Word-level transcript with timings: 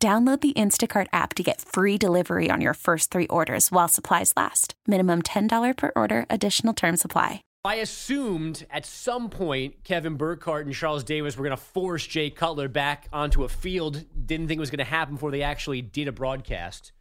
Download 0.00 0.40
the 0.40 0.52
Instacart 0.52 1.08
app 1.12 1.34
to 1.34 1.42
get 1.42 1.60
free 1.60 1.98
delivery 1.98 2.50
on 2.52 2.60
your 2.60 2.74
first 2.74 3.10
three 3.10 3.26
orders 3.26 3.72
while 3.72 3.88
supplies 3.88 4.32
last. 4.36 4.74
Minimum 4.86 5.22
$10 5.22 5.76
per 5.76 5.90
order, 5.96 6.24
additional 6.30 6.72
term 6.72 6.96
supply. 6.96 7.42
I 7.64 7.74
assumed 7.76 8.64
at 8.70 8.86
some 8.86 9.28
point 9.28 9.82
Kevin 9.82 10.16
Burkhardt 10.16 10.66
and 10.66 10.74
Charles 10.74 11.02
Davis 11.02 11.36
were 11.36 11.44
going 11.44 11.56
to 11.56 11.62
force 11.62 12.06
Jay 12.06 12.30
Cutler 12.30 12.68
back 12.68 13.08
onto 13.12 13.42
a 13.42 13.48
field. 13.48 14.04
Didn't 14.24 14.46
think 14.46 14.58
it 14.58 14.60
was 14.60 14.70
going 14.70 14.78
to 14.78 14.84
happen 14.84 15.16
before 15.16 15.32
they 15.32 15.42
actually 15.42 15.82
did 15.82 16.06
a 16.06 16.12
broadcast. 16.12 16.92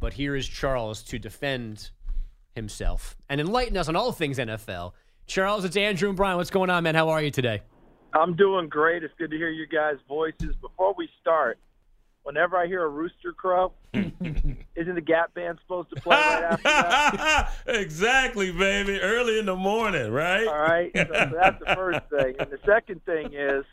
But 0.00 0.14
here 0.14 0.34
is 0.34 0.48
Charles 0.48 1.04
to 1.04 1.20
defend 1.20 1.90
himself 2.56 3.16
and 3.28 3.40
enlighten 3.40 3.76
us 3.76 3.88
on 3.88 3.94
all 3.94 4.10
things 4.10 4.38
NFL. 4.38 4.94
Charles, 5.28 5.64
it's 5.64 5.76
Andrew 5.76 6.08
and 6.08 6.16
Brian. 6.16 6.36
What's 6.36 6.50
going 6.50 6.68
on, 6.68 6.82
man? 6.82 6.96
How 6.96 7.10
are 7.10 7.22
you 7.22 7.30
today? 7.30 7.62
I'm 8.12 8.34
doing 8.34 8.68
great. 8.68 9.04
It's 9.04 9.14
good 9.18 9.30
to 9.30 9.36
hear 9.36 9.50
you 9.50 9.68
guys' 9.68 9.98
voices. 10.08 10.56
Before 10.60 10.94
we 10.98 11.08
start, 11.20 11.58
whenever 12.24 12.56
I 12.56 12.66
hear 12.66 12.82
a 12.82 12.88
rooster 12.88 13.32
crow, 13.32 13.72
isn't 13.94 14.94
the 14.94 15.00
Gap 15.00 15.32
Band 15.34 15.58
supposed 15.62 15.90
to 15.94 16.00
play 16.00 16.16
right 16.16 16.42
after 16.42 16.62
that? 16.64 17.52
exactly, 17.66 18.50
baby. 18.50 19.00
Early 19.00 19.38
in 19.38 19.46
the 19.46 19.54
morning, 19.56 20.10
right? 20.10 20.46
All 20.46 20.58
right. 20.58 20.90
So, 20.96 21.04
so 21.04 21.30
that's 21.40 21.58
the 21.60 21.74
first 21.74 22.00
thing. 22.10 22.34
And 22.40 22.50
the 22.50 22.58
second 22.66 23.04
thing 23.04 23.32
is, 23.34 23.64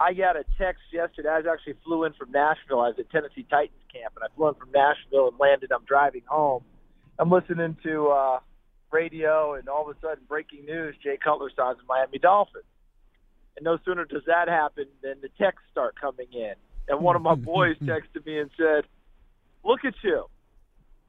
I 0.00 0.14
got 0.14 0.36
a 0.36 0.44
text 0.58 0.82
yesterday. 0.92 1.28
I 1.28 1.38
actually 1.38 1.76
flew 1.84 2.04
in 2.04 2.12
from 2.14 2.32
Nashville. 2.32 2.80
I 2.80 2.88
was 2.88 2.96
at 2.98 3.08
Tennessee 3.10 3.46
Titans 3.48 3.78
camp, 3.92 4.14
and 4.16 4.24
I 4.24 4.34
flew 4.34 4.48
in 4.48 4.54
from 4.54 4.72
Nashville 4.72 5.28
and 5.28 5.38
landed. 5.38 5.70
I'm 5.70 5.84
driving 5.84 6.22
home. 6.26 6.64
I'm 7.18 7.30
listening 7.30 7.76
to 7.84 8.08
uh, 8.08 8.38
radio, 8.90 9.54
and 9.54 9.68
all 9.68 9.88
of 9.88 9.96
a 9.96 10.00
sudden, 10.00 10.24
breaking 10.26 10.64
news: 10.64 10.96
Jay 11.02 11.18
Cutler 11.22 11.50
signs 11.54 11.78
the 11.78 11.84
Miami 11.86 12.18
Dolphins. 12.18 12.64
And 13.54 13.64
no 13.64 13.78
sooner 13.84 14.06
does 14.06 14.22
that 14.26 14.48
happen 14.48 14.86
than 15.02 15.20
the 15.20 15.28
texts 15.38 15.68
start 15.70 15.94
coming 16.00 16.28
in. 16.32 16.54
And 16.92 17.00
one 17.00 17.16
of 17.16 17.22
my 17.22 17.34
boys 17.52 17.76
texted 17.78 18.24
me 18.24 18.38
and 18.38 18.50
said, 18.56 18.84
"Look 19.64 19.84
at 19.84 19.94
you." 20.04 20.26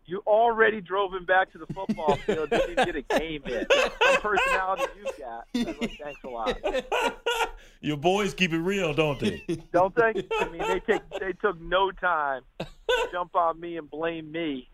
You 0.05 0.21
already 0.27 0.81
drove 0.81 1.13
him 1.13 1.23
back 1.23 1.53
to 1.53 1.57
the 1.57 1.65
football 1.67 2.17
field. 2.17 2.49
Didn't 2.49 2.71
even 2.71 2.85
get 2.85 2.95
a 2.97 3.19
game 3.19 3.41
in. 3.45 3.65
What 3.69 4.21
personality 4.21 4.83
you 4.97 5.11
got? 5.17 5.47
I 5.55 5.63
was 5.63 5.77
like, 5.79 5.97
Thanks 5.97 6.23
a 6.25 6.27
lot. 6.27 6.59
Your 7.81 7.95
boys 7.95 8.33
keep 8.33 8.51
it 8.51 8.59
real, 8.59 8.93
don't 8.93 9.17
they? 9.19 9.43
Don't 9.71 9.95
they? 9.95 10.13
I 10.39 10.49
mean, 10.49 10.61
they 10.61 10.79
take 10.81 11.01
they 11.19 11.31
took 11.41 11.59
no 11.61 11.91
time 11.91 12.41
to 12.59 12.67
jump 13.13 13.33
on 13.35 13.59
me 13.59 13.77
and 13.77 13.89
blame 13.89 14.29
me. 14.29 14.69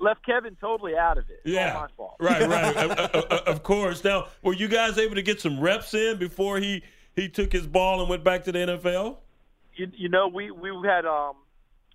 Left 0.00 0.24
Kevin 0.24 0.56
totally 0.58 0.96
out 0.96 1.18
of 1.18 1.28
it. 1.28 1.40
Yeah. 1.44 1.86
Right, 2.18 2.48
right. 2.48 2.76
of, 2.76 2.90
of- 2.90 2.98
uh, 2.98 3.18
uh, 3.18 3.34
uh, 3.34 3.40
of 3.50 3.62
course. 3.62 4.04
Now, 4.04 4.28
were 4.42 4.54
you 4.54 4.68
guys 4.68 4.96
able 4.96 5.16
to 5.16 5.22
get 5.22 5.40
some 5.40 5.60
reps 5.60 5.92
in 5.92 6.16
before 6.18 6.58
he 6.58 6.82
he 7.14 7.28
took 7.28 7.52
his 7.52 7.66
ball 7.66 8.00
and 8.00 8.08
went 8.08 8.24
back 8.24 8.44
to 8.44 8.52
the 8.52 8.58
NFL? 8.58 9.18
You, 9.76 9.90
you 9.94 10.08
know, 10.08 10.28
we 10.28 10.50
we 10.50 10.70
had 10.84 11.06
um 11.06 11.34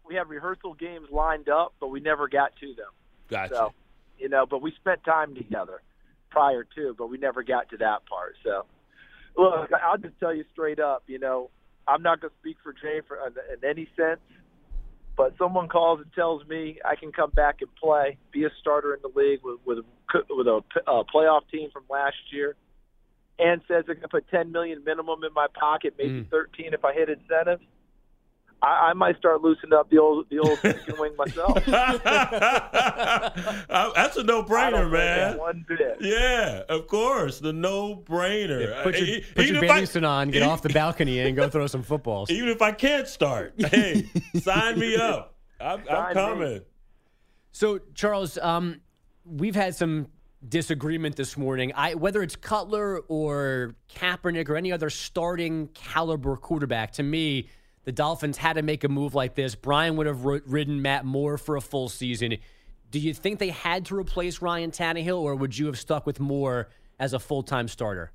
we 0.07 0.15
had 0.15 0.29
rehearsal 0.29 0.73
games 0.73 1.07
lined 1.11 1.49
up, 1.49 1.73
but 1.79 1.89
we 1.89 1.99
never 1.99 2.27
got 2.27 2.55
to 2.59 2.67
them. 2.67 2.91
Gotcha. 3.29 3.53
So, 3.53 3.73
you 4.17 4.29
know, 4.29 4.45
but 4.45 4.61
we 4.61 4.71
spent 4.79 5.03
time 5.03 5.35
together 5.35 5.81
prior 6.29 6.65
to, 6.75 6.95
but 6.97 7.07
we 7.07 7.17
never 7.17 7.43
got 7.43 7.69
to 7.69 7.77
that 7.77 8.05
part. 8.05 8.35
So, 8.43 8.65
look, 9.37 9.69
I'll 9.73 9.97
just 9.97 10.19
tell 10.19 10.33
you 10.33 10.43
straight 10.51 10.79
up, 10.79 11.03
you 11.07 11.19
know, 11.19 11.49
I'm 11.87 12.01
not 12.01 12.21
going 12.21 12.31
to 12.31 12.37
speak 12.39 12.57
for 12.63 12.73
Jay 12.73 13.01
for 13.07 13.17
in, 13.27 13.33
in 13.57 13.69
any 13.69 13.87
sense, 13.97 14.19
but 15.17 15.33
someone 15.37 15.67
calls 15.67 15.99
and 16.01 16.11
tells 16.13 16.45
me 16.47 16.79
I 16.85 16.95
can 16.95 17.11
come 17.11 17.31
back 17.31 17.61
and 17.61 17.69
play, 17.75 18.17
be 18.31 18.45
a 18.45 18.49
starter 18.59 18.93
in 18.93 19.01
the 19.01 19.11
league 19.19 19.41
with 19.43 19.59
with 19.65 19.85
with 20.29 20.47
a, 20.47 20.61
a 20.87 21.03
playoff 21.05 21.41
team 21.51 21.69
from 21.71 21.83
last 21.89 22.17
year, 22.31 22.55
and 23.41 23.61
says 23.67 23.85
I 23.89 23.95
can 23.95 24.07
put 24.09 24.29
10 24.29 24.51
million 24.51 24.83
minimum 24.85 25.23
in 25.23 25.33
my 25.33 25.47
pocket, 25.59 25.95
maybe 25.97 26.25
13 26.29 26.73
if 26.73 26.85
I 26.85 26.93
hit 26.93 27.09
incentives. 27.09 27.63
I, 28.63 28.89
I 28.89 28.93
might 28.93 29.17
start 29.17 29.41
loosening 29.41 29.73
up 29.73 29.89
the 29.89 29.97
old 29.97 30.27
the 30.29 30.37
old 30.37 30.59
chicken 30.61 30.95
wing 30.99 31.15
myself. 31.17 31.57
Uh, 33.71 33.91
That's 33.95 34.17
a 34.17 34.23
no-brainer, 34.23 34.91
man. 34.91 35.37
one 35.37 35.65
bit. 35.67 35.97
Yeah, 36.01 36.63
of 36.69 36.87
course, 36.87 37.39
the 37.39 37.53
no-brainer. 37.53 38.83
Put 38.83 38.99
your, 38.99 39.17
Uh, 39.17 39.21
put 39.35 39.45
your 39.45 39.55
even 39.55 39.55
if 39.55 39.61
bathing 39.61 39.85
suit 39.85 40.03
on, 40.03 40.29
get 40.29 40.43
off 40.43 40.61
the 40.61 40.69
balcony, 40.69 41.19
and 41.19 41.35
go 41.35 41.49
throw 41.55 41.67
some 41.67 41.81
footballs. 41.83 42.29
Even 42.29 42.49
if 42.49 42.61
I 42.61 42.71
can't 42.71 43.07
start, 43.07 43.53
hey, 43.57 44.09
sign 44.41 44.77
me 44.77 44.95
up. 44.95 45.35
I'm, 45.59 45.79
I'm 45.79 45.85
Sign 45.85 46.07
me. 46.07 46.13
coming. 46.13 46.61
So, 47.51 47.79
Charles, 47.95 48.37
um, 48.37 48.81
we've 49.25 49.55
had 49.55 49.75
some 49.75 50.07
disagreement 50.47 51.15
this 51.15 51.37
morning. 51.37 51.71
I 51.75 51.95
whether 51.95 52.21
it's 52.23 52.35
Cutler 52.35 52.99
or 53.07 53.75
Kaepernick 53.93 54.49
or 54.49 54.55
any 54.55 54.71
other 54.71 54.89
starting 54.89 55.67
caliber 55.73 56.35
quarterback. 56.35 56.93
To 56.93 57.03
me, 57.03 57.49
the 57.83 57.91
Dolphins 57.91 58.37
had 58.37 58.53
to 58.53 58.61
make 58.61 58.83
a 58.83 58.89
move 58.89 59.15
like 59.15 59.35
this. 59.35 59.55
Brian 59.55 59.95
would 59.97 60.07
have 60.07 60.23
ridden 60.23 60.81
Matt 60.81 61.05
Moore 61.05 61.37
for 61.37 61.55
a 61.55 61.61
full 61.61 61.89
season. 61.89 62.37
Do 62.89 62.99
you 62.99 63.13
think 63.13 63.39
they 63.39 63.49
had 63.49 63.85
to 63.85 63.95
replace 63.95 64.41
Ryan 64.41 64.71
Tannehill, 64.71 65.19
or 65.19 65.35
would 65.35 65.57
you 65.57 65.67
have 65.67 65.79
stuck 65.79 66.05
with 66.05 66.19
Moore 66.19 66.69
as 66.99 67.13
a 67.13 67.19
full 67.19 67.43
time 67.43 67.67
starter? 67.67 68.11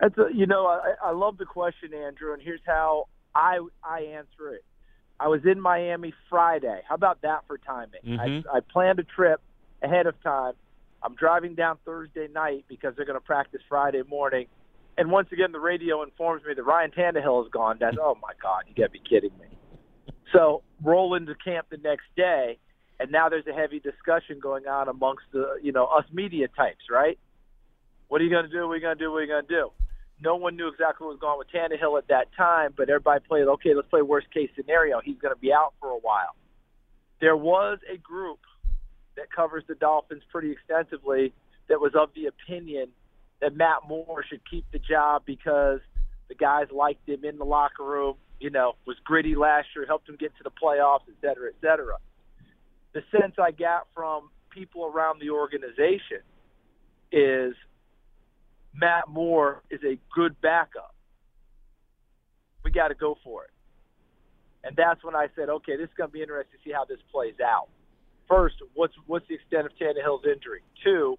That's 0.00 0.16
a, 0.18 0.26
you 0.34 0.46
know, 0.46 0.66
I, 0.66 0.94
I 1.02 1.10
love 1.12 1.38
the 1.38 1.46
question, 1.46 1.94
Andrew, 1.94 2.32
and 2.32 2.42
here's 2.42 2.60
how 2.66 3.06
I 3.34 3.58
I 3.84 4.00
answer 4.00 4.52
it. 4.52 4.64
I 5.20 5.28
was 5.28 5.40
in 5.44 5.60
Miami 5.60 6.12
Friday. 6.28 6.80
How 6.88 6.96
about 6.96 7.22
that 7.22 7.44
for 7.46 7.56
timing? 7.56 8.18
I, 8.18 8.26
mm-hmm. 8.26 8.48
I 8.52 8.60
planned 8.60 8.98
a 8.98 9.04
trip 9.04 9.40
ahead 9.80 10.06
of 10.06 10.20
time. 10.22 10.54
I'm 11.02 11.14
driving 11.14 11.54
down 11.54 11.78
Thursday 11.84 12.28
night 12.28 12.64
because 12.68 12.94
they're 12.96 13.06
going 13.06 13.18
to 13.18 13.24
practice 13.24 13.60
Friday 13.68 14.02
morning. 14.08 14.46
And 14.96 15.10
once 15.10 15.28
again, 15.32 15.52
the 15.52 15.60
radio 15.60 16.02
informs 16.02 16.44
me 16.44 16.54
that 16.54 16.62
Ryan 16.62 16.90
Tannehill 16.90 17.44
is 17.44 17.50
gone. 17.50 17.78
That's 17.80 17.96
oh 18.00 18.16
my 18.20 18.32
God, 18.42 18.64
you 18.68 18.74
got 18.74 18.92
to 18.92 18.98
be 18.98 19.02
kidding 19.08 19.36
me. 19.38 19.46
So 20.32 20.62
roll 20.82 21.14
into 21.14 21.34
camp 21.34 21.68
the 21.70 21.78
next 21.78 22.04
day, 22.16 22.58
and 23.00 23.10
now 23.10 23.28
there's 23.28 23.46
a 23.46 23.52
heavy 23.52 23.80
discussion 23.80 24.38
going 24.40 24.66
on 24.66 24.88
amongst 24.88 25.24
the 25.32 25.56
you 25.62 25.72
know 25.72 25.86
us 25.86 26.04
media 26.12 26.48
types, 26.48 26.84
right? 26.90 27.18
What 28.08 28.20
are 28.20 28.24
you 28.24 28.30
going 28.30 28.44
to 28.44 28.50
do? 28.50 28.68
What 28.68 28.74
are 28.74 28.76
you 28.76 28.82
going 28.82 28.98
to 28.98 29.04
do? 29.04 29.10
What 29.10 29.18
are 29.18 29.22
you 29.22 29.28
going 29.28 29.46
to 29.46 29.54
do? 29.54 29.70
No 30.22 30.36
one 30.36 30.56
knew 30.56 30.68
exactly 30.68 31.06
what 31.06 31.14
was 31.14 31.20
going 31.20 31.32
on 31.32 31.38
with 31.38 31.48
Tannehill 31.48 31.98
at 31.98 32.08
that 32.08 32.28
time, 32.36 32.74
but 32.76 32.88
everybody 32.88 33.24
played, 33.26 33.48
okay, 33.48 33.74
let's 33.74 33.88
play 33.88 34.02
worst 34.02 34.30
case 34.30 34.50
scenario. 34.54 35.00
He's 35.02 35.18
going 35.18 35.34
to 35.34 35.40
be 35.40 35.52
out 35.52 35.72
for 35.80 35.88
a 35.88 35.98
while. 35.98 36.36
There 37.20 37.36
was 37.36 37.78
a 37.92 37.96
group 37.96 38.38
that 39.16 39.30
covers 39.34 39.64
the 39.68 39.74
Dolphins 39.74 40.22
pretty 40.30 40.50
extensively 40.50 41.32
that 41.68 41.80
was 41.80 41.92
of 41.94 42.10
the 42.14 42.26
opinion 42.26 42.88
that 43.40 43.56
Matt 43.56 43.88
Moore 43.88 44.24
should 44.28 44.40
keep 44.48 44.64
the 44.72 44.78
job 44.78 45.22
because 45.26 45.80
the 46.28 46.34
guys 46.34 46.66
liked 46.70 47.08
him 47.08 47.24
in 47.24 47.38
the 47.38 47.44
locker 47.44 47.84
room, 47.84 48.16
you 48.40 48.50
know, 48.50 48.74
was 48.86 48.96
gritty 49.04 49.34
last 49.34 49.68
year, 49.74 49.84
helped 49.86 50.08
him 50.08 50.16
get 50.18 50.32
to 50.36 50.44
the 50.44 50.50
playoffs, 50.50 51.02
et 51.08 51.14
cetera, 51.20 51.48
et 51.48 51.56
cetera. 51.60 51.96
The 52.94 53.02
sense 53.10 53.34
I 53.38 53.50
got 53.50 53.88
from 53.94 54.30
people 54.50 54.86
around 54.86 55.20
the 55.20 55.30
organization 55.30 56.20
is 57.10 57.54
Matt 58.74 59.08
Moore 59.08 59.62
is 59.70 59.80
a 59.84 59.98
good 60.14 60.40
backup. 60.40 60.94
We 62.64 62.70
got 62.70 62.88
to 62.88 62.94
go 62.94 63.16
for 63.24 63.44
it. 63.44 63.50
And 64.64 64.76
that's 64.76 65.02
when 65.02 65.16
I 65.16 65.26
said, 65.34 65.48
okay, 65.48 65.76
this 65.76 65.88
is 65.88 65.94
going 65.96 66.10
to 66.10 66.12
be 66.12 66.22
interesting 66.22 66.58
to 66.58 66.68
see 66.68 66.72
how 66.72 66.84
this 66.84 66.98
plays 67.10 67.34
out. 67.44 67.68
First, 68.32 68.54
what's 68.72 68.94
what's 69.06 69.28
the 69.28 69.34
extent 69.34 69.66
of 69.66 69.72
Tannehill's 69.76 70.24
injury? 70.24 70.62
Two, 70.82 71.18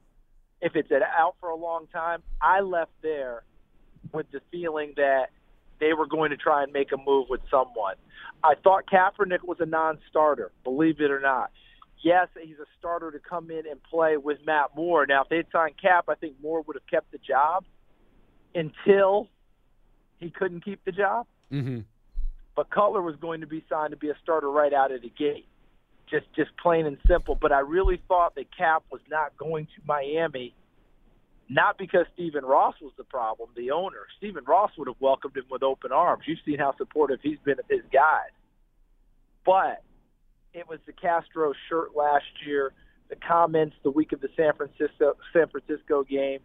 if 0.62 0.76
it's 0.76 0.90
out 0.92 1.36
for 1.40 1.50
a 1.50 1.56
long 1.56 1.86
time, 1.94 2.24
I 2.42 2.62
left 2.62 2.90
there 3.04 3.44
with 4.12 4.26
the 4.32 4.42
feeling 4.52 4.94
that 4.96 5.28
they 5.80 5.94
were 5.94 6.08
going 6.08 6.32
to 6.32 6.38
try 6.38 6.64
and 6.64 6.74
make 6.74 6.92
a 6.92 6.98
move 6.98 7.28
with 7.30 7.42
someone. 7.52 7.98
I 8.44 8.56
thought 8.56 8.86
Kaepernick 8.92 9.44
was 9.44 9.58
a 9.60 9.68
non-starter, 9.68 10.52
believe 10.64 11.02
it 11.02 11.12
or 11.12 11.20
not. 11.20 11.52
Yes, 12.04 12.30
he's 12.42 12.58
a 12.58 12.66
starter 12.80 13.12
to 13.12 13.20
come 13.20 13.52
in 13.52 13.68
and 13.70 13.82
play 13.84 14.18
with 14.18 14.40
Matt 14.44 14.72
Moore. 14.76 15.06
Now, 15.06 15.22
if 15.22 15.30
they'd 15.30 15.46
signed 15.52 15.76
Cap, 15.80 16.06
I 16.08 16.16
think 16.16 16.38
Moore 16.42 16.64
would 16.64 16.76
have 16.76 16.88
kept 16.88 17.12
the 17.12 17.20
job 17.20 17.64
until 18.56 19.30
he 20.18 20.32
couldn't 20.32 20.66
keep 20.66 20.84
the 20.84 20.92
job. 20.92 21.28
Mm-hmm. 21.52 21.82
But 22.56 22.72
Cutler 22.72 23.04
was 23.04 23.18
going 23.18 23.42
to 23.42 23.48
be 23.48 23.64
signed 23.70 23.92
to 23.92 23.98
be 23.98 24.10
a 24.10 24.16
starter 24.24 24.50
right 24.50 24.74
out 24.74 24.92
of 24.92 25.04
the 25.04 25.10
gate, 25.10 25.46
just 26.10 26.26
just 26.36 26.52
plain 26.62 26.86
and 26.86 26.98
simple. 27.08 27.38
But 27.40 27.52
I 27.52 27.60
really 27.60 28.02
thought 28.08 28.36
that 28.36 28.56
Cap 28.56 28.84
was 28.92 29.02
not 29.10 29.36
going 29.38 29.66
to 29.66 29.82
Miami, 29.86 30.56
not 31.50 31.78
because 31.78 32.06
Stephen 32.14 32.46
Ross 32.46 32.76
was 32.82 32.94
the 32.98 33.04
problem, 33.04 33.50
the 33.56 33.72
owner. 33.72 34.06
Stephen 34.18 34.44
Ross 34.46 34.72
would 34.78 34.88
have 34.88 35.00
welcomed 35.00 35.36
him 35.36 35.46
with 35.50 35.64
open 35.64 35.92
arms. 35.92 36.24
You've 36.28 36.40
seen 36.46 36.60
how 36.60 36.76
supportive 36.78 37.20
he's 37.22 37.40
been 37.44 37.60
of 37.60 37.66
his 37.70 37.84
guys. 37.92 38.32
But 39.46 39.84
it 40.54 40.68
was 40.68 40.80
the 40.86 40.94
Castro 40.94 41.54
shirt 41.68 41.96
last 41.96 42.26
year, 42.46 42.74
the 43.10 43.16
comments 43.16 43.76
the 43.84 43.92
week 43.92 44.14
of 44.14 44.22
the 44.22 44.30
San 44.36 44.54
Francisco 44.54 45.16
San 45.34 45.48
Francisco 45.48 46.04
game. 46.04 46.40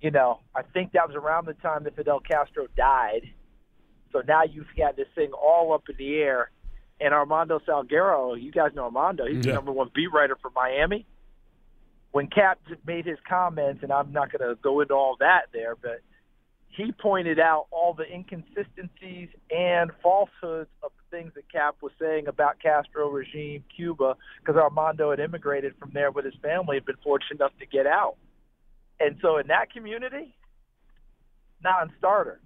You 0.00 0.10
know, 0.10 0.40
I 0.54 0.62
think 0.62 0.92
that 0.92 1.06
was 1.08 1.16
around 1.16 1.46
the 1.46 1.54
time 1.54 1.84
that 1.84 1.96
Fidel 1.96 2.20
Castro 2.20 2.66
died. 2.76 3.22
So 4.12 4.22
now 4.26 4.42
you've 4.44 4.66
got 4.76 4.96
this 4.96 5.08
thing 5.14 5.32
all 5.32 5.72
up 5.72 5.82
in 5.88 5.96
the 5.98 6.18
air. 6.18 6.50
And 7.00 7.14
Armando 7.14 7.60
Salguero, 7.60 8.40
you 8.40 8.50
guys 8.50 8.72
know 8.74 8.84
Armando, 8.84 9.24
he's 9.26 9.44
the 9.44 9.52
number 9.52 9.70
one 9.72 9.90
beat 9.94 10.12
writer 10.12 10.36
for 10.40 10.50
Miami. 10.50 11.06
When 12.10 12.26
Cap 12.26 12.58
made 12.86 13.06
his 13.06 13.18
comments, 13.28 13.82
and 13.82 13.92
I'm 13.92 14.12
not 14.12 14.32
going 14.32 14.48
to 14.48 14.60
go 14.60 14.80
into 14.80 14.94
all 14.94 15.16
that 15.20 15.46
there, 15.52 15.76
but 15.76 16.00
he 16.70 16.92
pointed 16.92 17.38
out 17.38 17.66
all 17.70 17.94
the 17.94 18.04
inconsistencies 18.04 19.28
and 19.50 19.90
falsehoods 20.02 20.70
of 20.82 20.90
the 20.96 21.16
things 21.16 21.32
that 21.34 21.50
Cap 21.52 21.76
was 21.82 21.92
saying 22.00 22.26
about 22.26 22.60
Castro 22.60 23.10
regime, 23.10 23.62
Cuba, 23.76 24.16
because 24.40 24.56
Armando 24.56 25.10
had 25.10 25.20
immigrated 25.20 25.74
from 25.78 25.90
there 25.92 26.10
with 26.10 26.24
his 26.24 26.34
family, 26.42 26.76
had 26.76 26.86
been 26.86 26.96
fortunate 27.02 27.40
enough 27.40 27.52
to 27.60 27.66
get 27.66 27.86
out. 27.86 28.16
And 29.00 29.16
so 29.22 29.38
in 29.38 29.48
that 29.48 29.72
community, 29.72 30.34
non-starter. 31.62 32.40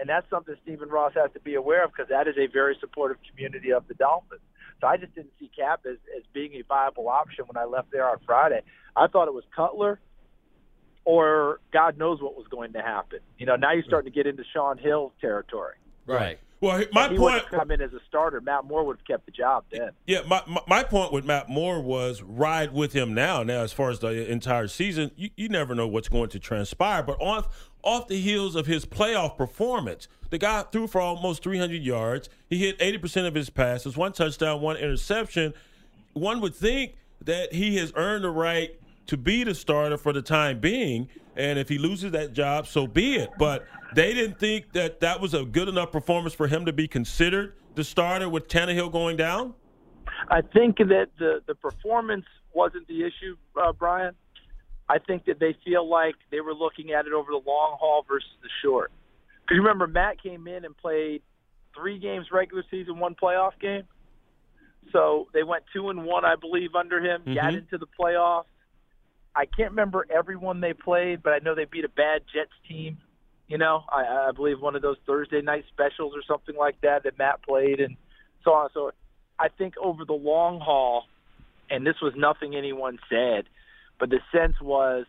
And 0.00 0.08
that's 0.08 0.28
something 0.30 0.54
Stephen 0.62 0.88
Ross 0.88 1.12
has 1.14 1.30
to 1.34 1.40
be 1.40 1.54
aware 1.54 1.84
of 1.84 1.92
because 1.92 2.08
that 2.08 2.26
is 2.26 2.36
a 2.38 2.46
very 2.46 2.76
supportive 2.80 3.18
community 3.28 3.72
of 3.72 3.86
the 3.86 3.94
Dolphins. 3.94 4.40
So 4.80 4.86
I 4.86 4.96
just 4.96 5.14
didn't 5.14 5.32
see 5.38 5.50
Cap 5.54 5.82
as, 5.86 5.98
as 6.16 6.22
being 6.32 6.54
a 6.54 6.62
viable 6.62 7.08
option 7.08 7.44
when 7.46 7.56
I 7.56 7.66
left 7.66 7.92
there 7.92 8.08
on 8.08 8.16
Friday. 8.24 8.62
I 8.96 9.06
thought 9.08 9.28
it 9.28 9.34
was 9.34 9.44
Cutler 9.54 10.00
or 11.04 11.60
God 11.72 11.98
knows 11.98 12.20
what 12.22 12.36
was 12.36 12.46
going 12.48 12.72
to 12.74 12.82
happen. 12.82 13.20
You 13.38 13.46
know, 13.46 13.56
now 13.56 13.72
you're 13.72 13.84
starting 13.84 14.10
to 14.10 14.14
get 14.14 14.26
into 14.26 14.44
Shaun 14.52 14.78
Hill 14.78 15.12
territory. 15.20 15.74
Right. 16.06 16.38
Well, 16.60 16.84
my 16.92 17.08
he 17.08 17.16
point. 17.16 17.20
would 17.20 17.32
have 17.32 17.50
come 17.50 17.70
in 17.70 17.80
as 17.80 17.92
a 17.94 18.00
starter. 18.06 18.40
Matt 18.40 18.66
Moore 18.66 18.84
would 18.84 18.98
have 18.98 19.06
kept 19.06 19.24
the 19.24 19.32
job 19.32 19.64
then. 19.72 19.90
Yeah, 20.06 20.20
my, 20.26 20.42
my 20.46 20.60
my 20.66 20.82
point 20.82 21.10
with 21.10 21.24
Matt 21.24 21.48
Moore 21.48 21.80
was 21.80 22.22
ride 22.22 22.74
with 22.74 22.92
him 22.92 23.14
now. 23.14 23.42
Now, 23.42 23.62
as 23.62 23.72
far 23.72 23.88
as 23.88 24.00
the 24.00 24.30
entire 24.30 24.68
season, 24.68 25.10
you, 25.16 25.30
you 25.36 25.48
never 25.48 25.74
know 25.74 25.88
what's 25.88 26.10
going 26.10 26.28
to 26.30 26.38
transpire. 26.38 27.02
But 27.02 27.16
off 27.18 27.69
off 27.82 28.08
the 28.08 28.20
heels 28.20 28.54
of 28.56 28.66
his 28.66 28.84
playoff 28.84 29.36
performance, 29.36 30.08
the 30.30 30.38
guy 30.38 30.62
threw 30.62 30.86
for 30.86 31.00
almost 31.00 31.42
300 31.42 31.82
yards. 31.82 32.28
He 32.48 32.58
hit 32.58 32.76
80 32.80 32.98
percent 32.98 33.26
of 33.26 33.34
his 33.34 33.50
passes, 33.50 33.96
one 33.96 34.12
touchdown, 34.12 34.60
one 34.60 34.76
interception. 34.76 35.54
One 36.12 36.40
would 36.40 36.54
think 36.54 36.96
that 37.24 37.52
he 37.52 37.76
has 37.76 37.92
earned 37.96 38.24
the 38.24 38.30
right 38.30 38.78
to 39.06 39.16
be 39.16 39.44
the 39.44 39.54
starter 39.54 39.96
for 39.96 40.12
the 40.12 40.22
time 40.22 40.60
being. 40.60 41.08
And 41.36 41.58
if 41.58 41.68
he 41.68 41.78
loses 41.78 42.12
that 42.12 42.32
job, 42.32 42.66
so 42.66 42.86
be 42.86 43.16
it. 43.16 43.30
But 43.38 43.66
they 43.94 44.14
didn't 44.14 44.38
think 44.38 44.72
that 44.72 45.00
that 45.00 45.20
was 45.20 45.34
a 45.34 45.44
good 45.44 45.68
enough 45.68 45.90
performance 45.92 46.34
for 46.34 46.46
him 46.46 46.66
to 46.66 46.72
be 46.72 46.86
considered 46.86 47.54
the 47.74 47.84
starter 47.84 48.28
with 48.28 48.48
Tannehill 48.48 48.92
going 48.92 49.16
down. 49.16 49.54
I 50.28 50.42
think 50.42 50.78
that 50.78 51.08
the 51.18 51.42
the 51.46 51.54
performance 51.54 52.26
wasn't 52.52 52.86
the 52.88 53.04
issue, 53.04 53.36
uh, 53.60 53.72
Brian. 53.72 54.14
I 54.90 54.98
think 54.98 55.26
that 55.26 55.38
they 55.38 55.56
feel 55.64 55.88
like 55.88 56.16
they 56.32 56.40
were 56.40 56.52
looking 56.52 56.90
at 56.90 57.06
it 57.06 57.12
over 57.12 57.30
the 57.30 57.40
long 57.46 57.76
haul 57.78 58.04
versus 58.08 58.28
the 58.42 58.48
short. 58.60 58.90
Because 59.42 59.54
you 59.54 59.62
remember 59.62 59.86
Matt 59.86 60.20
came 60.20 60.48
in 60.48 60.64
and 60.64 60.76
played 60.76 61.22
three 61.76 61.96
games 62.00 62.26
regular 62.32 62.64
season, 62.72 62.98
one 62.98 63.14
playoff 63.14 63.52
game. 63.60 63.84
So 64.90 65.28
they 65.32 65.44
went 65.44 65.62
two 65.72 65.90
and 65.90 66.04
one, 66.04 66.24
I 66.24 66.34
believe, 66.34 66.74
under 66.74 66.98
him. 67.00 67.22
Got 67.32 67.52
Mhm. 67.52 67.58
into 67.58 67.78
the 67.78 67.86
playoffs. 67.86 68.46
I 69.36 69.46
can't 69.46 69.70
remember 69.70 70.06
everyone 70.10 70.60
they 70.60 70.72
played, 70.72 71.22
but 71.22 71.32
I 71.32 71.38
know 71.38 71.54
they 71.54 71.66
beat 71.66 71.84
a 71.84 71.88
bad 71.88 72.22
Jets 72.34 72.50
team. 72.68 72.98
You 73.46 73.58
know, 73.58 73.84
I, 73.88 74.28
I 74.28 74.32
believe 74.32 74.60
one 74.60 74.74
of 74.74 74.82
those 74.82 74.98
Thursday 75.06 75.40
night 75.40 75.66
specials 75.68 76.16
or 76.16 76.22
something 76.22 76.56
like 76.56 76.80
that 76.80 77.04
that 77.04 77.16
Matt 77.16 77.42
played, 77.42 77.78
and 77.78 77.96
so 78.42 78.52
on. 78.54 78.70
So 78.74 78.90
I 79.38 79.48
think 79.48 79.74
over 79.78 80.04
the 80.04 80.14
long 80.14 80.58
haul, 80.58 81.06
and 81.68 81.86
this 81.86 82.00
was 82.00 82.12
nothing 82.16 82.56
anyone 82.56 82.98
said, 83.08 83.48
but 84.00 84.10
the 84.10 84.18
sense 84.32 84.54
was 84.60 85.06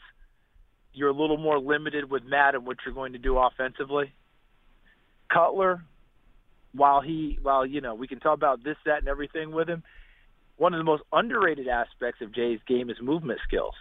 you're 0.93 1.09
a 1.09 1.13
little 1.13 1.37
more 1.37 1.57
limited 1.57 2.11
with 2.11 2.23
Matt 2.25 2.53
and 2.53 2.65
what 2.65 2.77
you're 2.85 2.93
going 2.93 3.13
to 3.13 3.17
do 3.19 3.37
offensively. 3.37 4.11
Cutler, 5.33 5.83
while 6.73 7.01
he, 7.01 7.39
while 7.41 7.65
you 7.65 7.79
know, 7.81 7.95
we 7.95 8.07
can 8.07 8.19
talk 8.19 8.35
about 8.35 8.63
this, 8.63 8.75
that, 8.85 8.99
and 8.99 9.07
everything 9.07 9.51
with 9.51 9.69
him. 9.69 9.83
One 10.57 10.73
of 10.73 10.77
the 10.79 10.83
most 10.83 11.03
underrated 11.11 11.67
aspects 11.67 12.21
of 12.21 12.33
Jay's 12.35 12.59
game 12.67 12.89
is 12.89 12.97
movement 13.01 13.39
skills, 13.47 13.73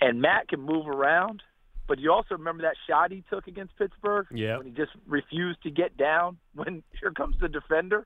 and 0.00 0.20
Matt 0.20 0.48
can 0.48 0.60
move 0.60 0.88
around. 0.88 1.42
But 1.88 2.00
you 2.00 2.10
also 2.12 2.34
remember 2.34 2.64
that 2.64 2.74
shot 2.88 3.12
he 3.12 3.22
took 3.30 3.46
against 3.46 3.76
Pittsburgh 3.78 4.26
Yeah. 4.32 4.56
when 4.58 4.66
he 4.66 4.72
just 4.72 4.90
refused 5.06 5.62
to 5.62 5.70
get 5.70 5.96
down. 5.96 6.36
When 6.54 6.82
here 7.00 7.12
comes 7.12 7.36
the 7.40 7.48
defender, 7.48 8.04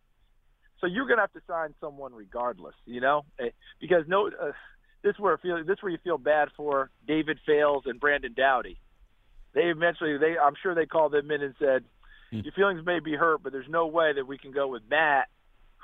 so 0.81 0.87
you're 0.87 1.07
going 1.07 1.17
to 1.17 1.23
have 1.23 1.33
to 1.33 1.41
sign 1.49 1.75
someone 1.81 2.15
regardless, 2.15 2.75
you 2.85 3.01
know, 3.01 3.25
Eh, 3.39 3.49
because 3.81 4.05
no, 4.07 4.27
uh, 4.29 4.53
this 5.03 5.19
where 5.19 5.39
feel, 5.39 5.57
this 5.65 5.79
is 5.79 5.83
where 5.83 5.93
you 5.93 5.99
feel 6.03 6.19
bad 6.19 6.49
for 6.57 6.91
David 7.07 7.39
Fales 7.47 7.85
and 7.87 8.01
Brandon 8.01 8.35
Doughty. 8.35 8.79
They 9.55 9.63
eventually, 9.63 10.19
they 10.19 10.37
I'm 10.39 10.55
sure 10.63 10.75
they 10.75 10.87
called 10.87 11.13
them 11.13 11.31
in 11.31 11.43
and 11.43 11.55
said, 11.59 11.85
hmm. 12.31 12.41
"Your 12.41 12.53
feelings 12.53 12.85
may 12.85 13.01
be 13.01 13.15
hurt, 13.15 13.43
but 13.43 13.53
there's 13.53 13.69
no 13.69 13.87
way 13.87 14.13
that 14.13 14.27
we 14.27 14.39
can 14.39 14.53
go 14.53 14.69
with 14.69 14.83
Matt, 14.89 15.29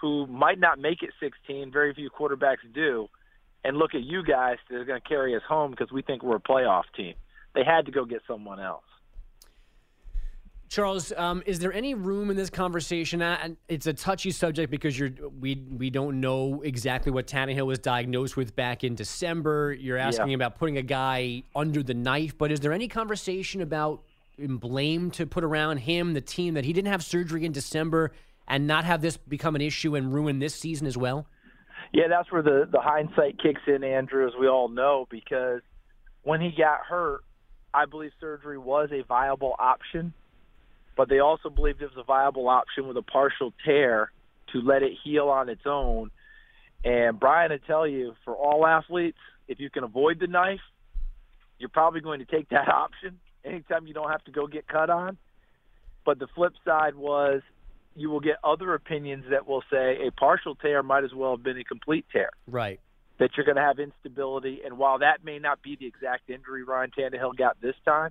who 0.01 0.27
might 0.27 0.59
not 0.59 0.79
make 0.79 1.03
it 1.03 1.11
16. 1.21 1.73
Very 1.73 1.95
few 1.95 2.11
quarterbacks 2.11 2.59
do, 2.73 3.09
and 3.65 3.77
look 3.77 3.95
at 3.95 4.03
you 4.03 4.23
guys 4.23 4.59
that 4.69 4.77
are 4.77 4.85
going 4.85 5.01
to 5.01 5.09
carry 5.09 5.35
us 5.35 5.43
home 5.49 5.71
because 5.71 5.91
we 5.91 6.03
think 6.03 6.23
we're 6.23 6.37
a 6.37 6.41
playoff 6.41 6.85
team." 6.97 7.15
They 7.55 7.65
had 7.65 7.87
to 7.87 7.93
go 7.93 8.05
get 8.05 8.21
someone 8.29 8.61
else. 8.61 8.85
Charles, 10.69 11.13
um, 11.17 11.43
is 11.47 11.61
there 11.61 11.73
any 11.73 11.95
room 11.95 12.31
in 12.31 12.37
this 12.37 12.51
conversation? 12.51 13.23
And 13.23 13.57
it's 13.69 13.87
a 13.87 13.93
touchy 13.93 14.31
subject 14.31 14.71
because 14.71 14.99
you're 14.99 15.11
we 15.41 15.63
we 15.77 15.91
don't 15.91 16.21
know 16.21 16.61
exactly 16.63 17.13
what 17.13 17.27
Tannehill 17.27 17.67
was 17.67 17.79
diagnosed 17.79 18.37
with 18.37 18.57
back 18.57 18.83
in 18.83 18.95
December. 18.95 19.73
You're 19.73 19.97
asking 19.99 20.31
Yeah. 20.31 20.35
about 20.37 20.59
putting 20.59 20.77
a 20.77 20.83
guy 20.83 21.45
under 21.55 21.83
the 21.83 21.95
knife, 21.95 22.37
but 22.37 22.51
is 22.51 22.61
there 22.61 22.73
any 22.73 22.89
conversation 22.89 23.61
about 23.61 24.03
blame 24.39 25.11
to 25.13 25.25
put 25.25 25.45
around 25.45 25.79
him, 25.79 26.13
the 26.15 26.21
team, 26.21 26.55
that 26.55 26.65
he 26.65 26.73
didn't 26.73 26.91
have 26.91 27.03
surgery 27.03 27.45
in 27.47 27.53
December 27.53 28.13
and 28.49 28.67
not 28.67 28.85
have 28.85 29.01
this 29.01 29.17
become 29.17 29.55
an 29.55 29.63
issue 29.63 29.95
and 29.97 30.13
ruin 30.13 30.41
this 30.41 30.55
season 30.55 30.87
as 30.87 30.97
well? 30.97 31.27
Yeah, 31.93 32.09
that's 32.09 32.31
where 32.33 32.43
the 32.43 32.69
the 32.71 32.81
hindsight 32.81 33.39
kicks 33.41 33.63
in, 33.69 33.85
Andrew, 33.85 34.27
as 34.27 34.35
we 34.39 34.49
all 34.49 34.69
know, 34.69 35.07
because 35.11 35.61
when 36.23 36.41
he 36.41 36.51
got 36.51 36.81
hurt, 36.89 37.21
I 37.73 37.85
believe 37.85 38.11
surgery 38.21 38.59
was 38.59 38.91
a 38.91 39.03
viable 39.05 39.55
option, 39.61 40.13
but 40.97 41.09
they 41.09 41.19
also 41.19 41.51
believed 41.51 41.83
it 41.83 41.91
was 41.95 41.99
a 41.99 42.05
viable 42.05 42.49
option 42.49 42.89
with 42.89 42.97
a 42.97 43.03
partial 43.03 43.53
tear 43.65 44.11
to 44.53 44.61
let 44.61 44.83
it 44.83 44.93
heal 45.05 45.29
on 45.29 45.49
its 45.49 45.63
own. 45.67 46.11
And 46.85 47.21
Brian, 47.21 47.53
I 47.53 47.59
tell 47.59 47.87
you, 47.87 48.15
for 48.25 48.35
all 48.35 48.67
athletes, 48.67 49.19
if 49.49 49.61
you 49.61 49.71
can 49.71 49.85
avoid 49.85 50.19
the 50.21 50.27
knife, 50.27 50.61
you're 51.59 51.69
probably 51.69 52.01
going 52.01 52.21
to 52.21 52.25
take 52.25 52.49
that 52.51 52.69
option 52.73 53.19
anytime 53.45 53.87
you 53.87 53.95
don't 53.95 54.11
have 54.11 54.25
to 54.25 54.31
go 54.31 54.47
get 54.47 54.67
cut 54.67 54.91
on. 54.91 55.19
But 56.05 56.19
the 56.19 56.29
flip 56.35 56.53
side 56.65 56.95
was 56.95 57.43
you 57.95 58.11
will 58.11 58.21
get 58.21 58.37
other 58.45 58.75
opinions 58.75 59.25
that 59.31 59.47
will 59.47 59.63
say 59.71 60.07
a 60.07 60.13
partial 60.13 60.55
tear 60.55 60.83
might 60.83 61.05
as 61.05 61.13
well 61.15 61.33
have 61.33 61.43
been 61.43 61.59
a 61.59 61.65
complete 61.65 62.07
tear. 62.13 62.31
Right. 62.47 62.81
That 63.19 63.31
you're 63.37 63.47
going 63.47 63.57
to 63.57 63.63
have 63.63 63.79
instability, 63.79 64.61
and 64.65 64.77
while 64.77 64.99
that 64.99 65.25
may 65.25 65.39
not 65.39 65.63
be 65.63 65.75
the 65.75 65.87
exact 65.87 66.29
injury 66.29 66.63
Ryan 66.63 66.91
Tannehill 66.97 67.37
got 67.37 67.59
this 67.63 67.75
time, 67.85 68.11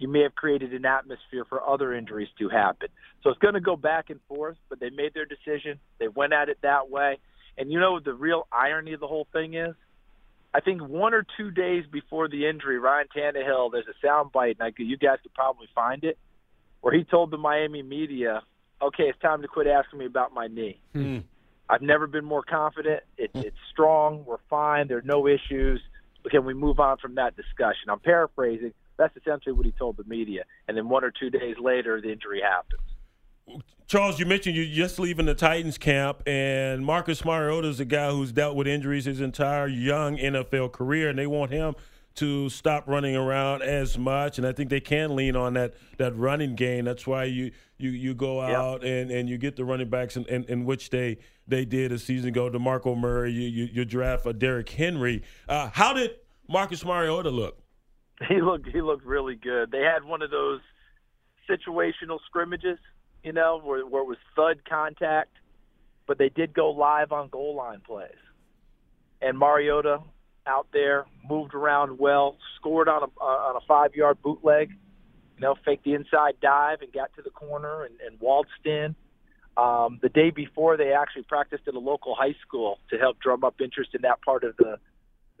you 0.00 0.08
may 0.08 0.22
have 0.22 0.34
created 0.34 0.72
an 0.72 0.86
atmosphere 0.86 1.44
for 1.44 1.62
other 1.62 1.94
injuries 1.94 2.28
to 2.38 2.48
happen. 2.48 2.88
So 3.22 3.28
it's 3.28 3.38
going 3.38 3.54
to 3.54 3.60
go 3.60 3.76
back 3.76 4.08
and 4.08 4.18
forth, 4.26 4.56
but 4.70 4.80
they 4.80 4.88
made 4.88 5.12
their 5.12 5.26
decision. 5.26 5.78
They 5.98 6.08
went 6.08 6.32
at 6.32 6.48
it 6.48 6.58
that 6.62 6.90
way. 6.90 7.18
And 7.58 7.70
you 7.70 7.78
know 7.78 7.92
what 7.92 8.04
the 8.04 8.14
real 8.14 8.48
irony 8.50 8.94
of 8.94 9.00
the 9.00 9.06
whole 9.06 9.28
thing 9.32 9.54
is? 9.54 9.74
I 10.54 10.60
think 10.60 10.80
one 10.80 11.12
or 11.12 11.24
two 11.36 11.50
days 11.50 11.84
before 11.92 12.28
the 12.28 12.48
injury, 12.48 12.78
Ryan 12.78 13.06
Tannehill, 13.14 13.70
there's 13.70 13.84
a 13.86 14.06
soundbite, 14.06 14.56
and 14.58 14.62
I, 14.62 14.72
you 14.78 14.96
guys 14.96 15.18
could 15.22 15.34
probably 15.34 15.68
find 15.74 16.02
it, 16.02 16.18
where 16.80 16.94
he 16.94 17.04
told 17.04 17.30
the 17.30 17.36
Miami 17.36 17.82
media, 17.82 18.42
"Okay, 18.82 19.04
it's 19.04 19.18
time 19.20 19.42
to 19.42 19.48
quit 19.48 19.66
asking 19.66 19.98
me 19.98 20.06
about 20.06 20.32
my 20.32 20.48
knee. 20.48 20.80
Hmm. 20.92 21.18
I've 21.68 21.82
never 21.82 22.08
been 22.08 22.24
more 22.24 22.42
confident. 22.42 23.04
It, 23.16 23.30
hmm. 23.32 23.40
it's 23.40 23.56
strong. 23.70 24.24
We're 24.24 24.38
fine. 24.48 24.88
There 24.88 24.98
are 24.98 25.02
no 25.02 25.28
issues. 25.28 25.80
Can 26.30 26.44
we 26.44 26.54
move 26.54 26.80
on 26.80 26.96
from 26.96 27.14
that 27.16 27.36
discussion?" 27.36 27.88
I'm 27.88 28.00
paraphrasing. 28.00 28.72
That's 29.00 29.16
essentially 29.16 29.54
what 29.54 29.64
he 29.64 29.72
told 29.72 29.96
the 29.96 30.04
media. 30.04 30.44
And 30.68 30.76
then 30.76 30.90
one 30.90 31.04
or 31.04 31.10
two 31.10 31.30
days 31.30 31.56
later, 31.58 32.02
the 32.02 32.12
injury 32.12 32.42
happens. 32.42 33.62
Charles, 33.86 34.20
you 34.20 34.26
mentioned 34.26 34.56
you're 34.56 34.66
just 34.66 34.98
leaving 34.98 35.24
the 35.24 35.34
Titans 35.34 35.78
camp, 35.78 36.22
and 36.26 36.84
Marcus 36.84 37.24
Mariota 37.24 37.68
is 37.68 37.80
a 37.80 37.86
guy 37.86 38.10
who's 38.10 38.30
dealt 38.30 38.56
with 38.56 38.68
injuries 38.68 39.06
his 39.06 39.22
entire 39.22 39.66
young 39.66 40.18
NFL 40.18 40.72
career, 40.72 41.08
and 41.08 41.18
they 41.18 41.26
want 41.26 41.50
him 41.50 41.74
to 42.16 42.50
stop 42.50 42.86
running 42.86 43.16
around 43.16 43.62
as 43.62 43.96
much. 43.96 44.36
And 44.36 44.46
I 44.46 44.52
think 44.52 44.68
they 44.68 44.80
can 44.80 45.16
lean 45.16 45.34
on 45.34 45.54
that 45.54 45.74
that 45.96 46.14
running 46.14 46.54
game. 46.54 46.84
That's 46.84 47.06
why 47.06 47.24
you 47.24 47.52
you 47.78 47.90
you 47.90 48.14
go 48.14 48.42
out 48.42 48.84
and, 48.84 49.10
and 49.10 49.30
you 49.30 49.38
get 49.38 49.56
the 49.56 49.64
running 49.64 49.88
backs 49.88 50.18
in, 50.18 50.26
in, 50.26 50.44
in 50.44 50.64
which 50.66 50.90
they 50.90 51.16
they 51.48 51.64
did 51.64 51.90
a 51.90 51.98
season 51.98 52.28
ago. 52.28 52.50
DeMarco 52.50 52.96
Murray, 52.96 53.32
you 53.32 53.48
you, 53.48 53.68
you 53.72 53.84
draft 53.86 54.26
a 54.26 54.34
Derrick 54.34 54.68
Henry. 54.68 55.22
Uh, 55.48 55.70
how 55.72 55.94
did 55.94 56.10
Marcus 56.46 56.84
Mariota 56.84 57.30
look? 57.30 57.59
He 58.28 58.40
looked 58.40 58.68
he 58.68 58.80
looked 58.82 59.04
really 59.04 59.34
good. 59.34 59.70
They 59.70 59.80
had 59.82 60.04
one 60.04 60.22
of 60.22 60.30
those 60.30 60.60
situational 61.48 62.18
scrimmages, 62.26 62.78
you 63.24 63.32
know, 63.32 63.60
where 63.62 63.84
where 63.86 64.02
it 64.02 64.06
was 64.06 64.18
thud 64.36 64.60
contact, 64.68 65.32
but 66.06 66.18
they 66.18 66.28
did 66.28 66.52
go 66.52 66.70
live 66.70 67.12
on 67.12 67.28
goal 67.28 67.56
line 67.56 67.80
plays. 67.80 68.10
And 69.22 69.38
Mariota 69.38 70.00
out 70.46 70.66
there 70.72 71.06
moved 71.28 71.54
around 71.54 71.98
well, 71.98 72.36
scored 72.56 72.88
on 72.88 73.02
a 73.02 73.22
on 73.22 73.56
a 73.56 73.66
five 73.66 73.94
yard 73.94 74.18
bootleg. 74.22 74.70
You 75.36 75.40
know, 75.40 75.54
faked 75.64 75.84
the 75.84 75.94
inside 75.94 76.34
dive 76.42 76.82
and 76.82 76.92
got 76.92 77.14
to 77.16 77.22
the 77.22 77.30
corner 77.30 77.84
and, 77.84 77.94
and 78.06 78.20
waltzed 78.20 78.66
in. 78.66 78.94
Um, 79.56 79.98
the 80.02 80.10
day 80.10 80.30
before, 80.30 80.76
they 80.76 80.92
actually 80.92 81.22
practiced 81.22 81.66
at 81.66 81.74
a 81.74 81.78
local 81.78 82.14
high 82.14 82.34
school 82.46 82.78
to 82.90 82.98
help 82.98 83.18
drum 83.20 83.42
up 83.42 83.54
interest 83.60 83.94
in 83.94 84.02
that 84.02 84.20
part 84.20 84.44
of 84.44 84.54
the 84.58 84.78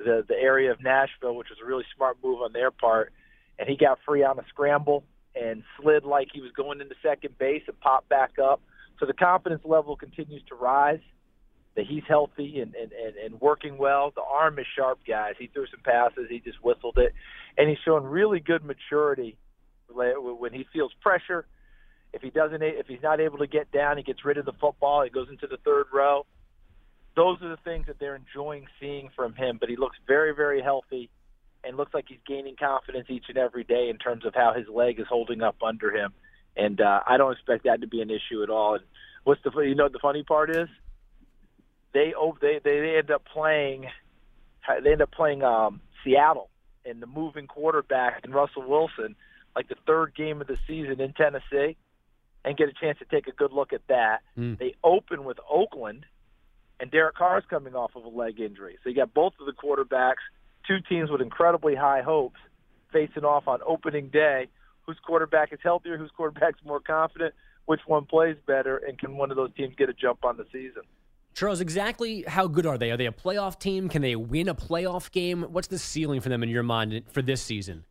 the, 0.04 0.24
the 0.26 0.34
area 0.34 0.72
of 0.72 0.82
Nashville, 0.82 1.36
which 1.36 1.48
was 1.50 1.58
a 1.62 1.66
really 1.66 1.84
smart 1.94 2.16
move 2.24 2.42
on 2.42 2.52
their 2.52 2.70
part. 2.70 3.12
And 3.58 3.68
he 3.68 3.76
got 3.76 3.98
free 4.06 4.24
on 4.24 4.38
a 4.38 4.44
scramble 4.48 5.04
and 5.34 5.62
slid 5.80 6.04
like 6.04 6.28
he 6.32 6.40
was 6.40 6.50
going 6.52 6.80
into 6.80 6.94
second 7.02 7.38
base 7.38 7.62
and 7.68 7.78
popped 7.78 8.08
back 8.08 8.38
up. 8.42 8.60
So 8.98 9.06
the 9.06 9.12
confidence 9.12 9.62
level 9.64 9.96
continues 9.96 10.42
to 10.48 10.54
rise. 10.54 11.00
That 11.76 11.86
he's 11.86 12.02
healthy 12.08 12.58
and, 12.58 12.74
and, 12.74 12.90
and, 12.90 13.16
and 13.16 13.40
working 13.40 13.78
well. 13.78 14.12
The 14.14 14.22
arm 14.22 14.58
is 14.58 14.66
sharp, 14.76 14.98
guys. 15.06 15.34
He 15.38 15.46
threw 15.46 15.66
some 15.68 15.80
passes. 15.84 16.26
He 16.28 16.40
just 16.40 16.58
whistled 16.64 16.98
it, 16.98 17.12
and 17.56 17.68
he's 17.68 17.78
showing 17.84 18.02
really 18.02 18.40
good 18.40 18.64
maturity 18.64 19.38
when 19.88 20.52
he 20.52 20.66
feels 20.72 20.90
pressure. 21.00 21.46
If 22.12 22.22
he 22.22 22.30
doesn't, 22.30 22.60
if 22.60 22.88
he's 22.88 23.02
not 23.04 23.20
able 23.20 23.38
to 23.38 23.46
get 23.46 23.70
down, 23.70 23.98
he 23.98 24.02
gets 24.02 24.24
rid 24.24 24.36
of 24.36 24.46
the 24.46 24.52
football. 24.60 25.04
He 25.04 25.10
goes 25.10 25.28
into 25.30 25.46
the 25.46 25.58
third 25.58 25.86
row. 25.92 26.26
Those 27.20 27.36
are 27.42 27.50
the 27.50 27.58
things 27.58 27.84
that 27.86 27.98
they're 27.98 28.16
enjoying 28.16 28.66
seeing 28.80 29.10
from 29.14 29.34
him. 29.34 29.58
But 29.60 29.68
he 29.68 29.76
looks 29.76 29.98
very, 30.06 30.34
very 30.34 30.62
healthy, 30.62 31.10
and 31.62 31.76
looks 31.76 31.92
like 31.92 32.06
he's 32.08 32.16
gaining 32.26 32.56
confidence 32.56 33.08
each 33.10 33.26
and 33.28 33.36
every 33.36 33.62
day 33.62 33.90
in 33.90 33.98
terms 33.98 34.24
of 34.24 34.34
how 34.34 34.54
his 34.56 34.66
leg 34.68 34.98
is 34.98 35.06
holding 35.06 35.42
up 35.42 35.56
under 35.62 35.94
him. 35.94 36.14
And 36.56 36.80
uh, 36.80 37.00
I 37.06 37.18
don't 37.18 37.32
expect 37.32 37.64
that 37.64 37.82
to 37.82 37.86
be 37.86 38.00
an 38.00 38.08
issue 38.08 38.42
at 38.42 38.48
all. 38.48 38.76
And 38.76 38.84
what's 39.24 39.42
the 39.42 39.50
you 39.60 39.74
know 39.74 39.90
the 39.90 39.98
funny 39.98 40.22
part 40.22 40.48
is 40.48 40.66
they 41.92 42.14
oh 42.16 42.38
they 42.40 42.58
they, 42.64 42.80
they 42.80 42.96
end 42.96 43.10
up 43.10 43.26
playing 43.30 43.84
they 44.82 44.92
end 44.92 45.02
up 45.02 45.12
playing 45.12 45.42
um, 45.42 45.82
Seattle 46.02 46.48
and 46.86 47.02
the 47.02 47.06
moving 47.06 47.46
quarterback 47.46 48.20
and 48.24 48.32
Russell 48.32 48.66
Wilson 48.66 49.14
like 49.54 49.68
the 49.68 49.76
third 49.86 50.14
game 50.14 50.40
of 50.40 50.46
the 50.46 50.56
season 50.66 51.02
in 51.02 51.12
Tennessee 51.12 51.76
and 52.46 52.56
get 52.56 52.70
a 52.70 52.72
chance 52.80 52.98
to 53.00 53.04
take 53.04 53.26
a 53.26 53.32
good 53.32 53.52
look 53.52 53.74
at 53.74 53.82
that. 53.88 54.20
Mm. 54.38 54.58
They 54.58 54.74
open 54.82 55.24
with 55.24 55.36
Oakland 55.50 56.06
and 56.80 56.90
Derek 56.90 57.16
Carr 57.16 57.38
is 57.38 57.44
coming 57.48 57.74
off 57.74 57.92
of 57.94 58.04
a 58.04 58.08
leg 58.08 58.40
injury. 58.40 58.78
So 58.82 58.88
you 58.88 58.96
got 58.96 59.12
both 59.12 59.34
of 59.38 59.46
the 59.46 59.52
quarterbacks, 59.52 60.22
two 60.66 60.78
teams 60.88 61.10
with 61.10 61.20
incredibly 61.20 61.74
high 61.74 62.02
hopes 62.02 62.40
facing 62.92 63.24
off 63.24 63.46
on 63.46 63.60
opening 63.66 64.08
day. 64.08 64.48
Whose 64.86 64.98
quarterback 65.06 65.52
is 65.52 65.58
healthier? 65.62 65.96
Whose 65.98 66.10
quarterback's 66.16 66.58
more 66.64 66.80
confident? 66.80 67.34
Which 67.66 67.80
one 67.86 68.06
plays 68.06 68.36
better? 68.46 68.78
And 68.78 68.98
can 68.98 69.16
one 69.16 69.30
of 69.30 69.36
those 69.36 69.54
teams 69.54 69.74
get 69.76 69.88
a 69.88 69.92
jump 69.92 70.24
on 70.24 70.36
the 70.36 70.46
season? 70.50 70.82
Charles, 71.34 71.60
exactly 71.60 72.24
how 72.26 72.48
good 72.48 72.66
are 72.66 72.76
they? 72.76 72.90
Are 72.90 72.96
they 72.96 73.06
a 73.06 73.12
playoff 73.12 73.60
team? 73.60 73.88
Can 73.88 74.02
they 74.02 74.16
win 74.16 74.48
a 74.48 74.54
playoff 74.54 75.12
game? 75.12 75.42
What's 75.44 75.68
the 75.68 75.78
ceiling 75.78 76.20
for 76.20 76.28
them 76.28 76.42
in 76.42 76.48
your 76.48 76.64
mind 76.64 77.02
for 77.12 77.22
this 77.22 77.40
season? 77.40 77.84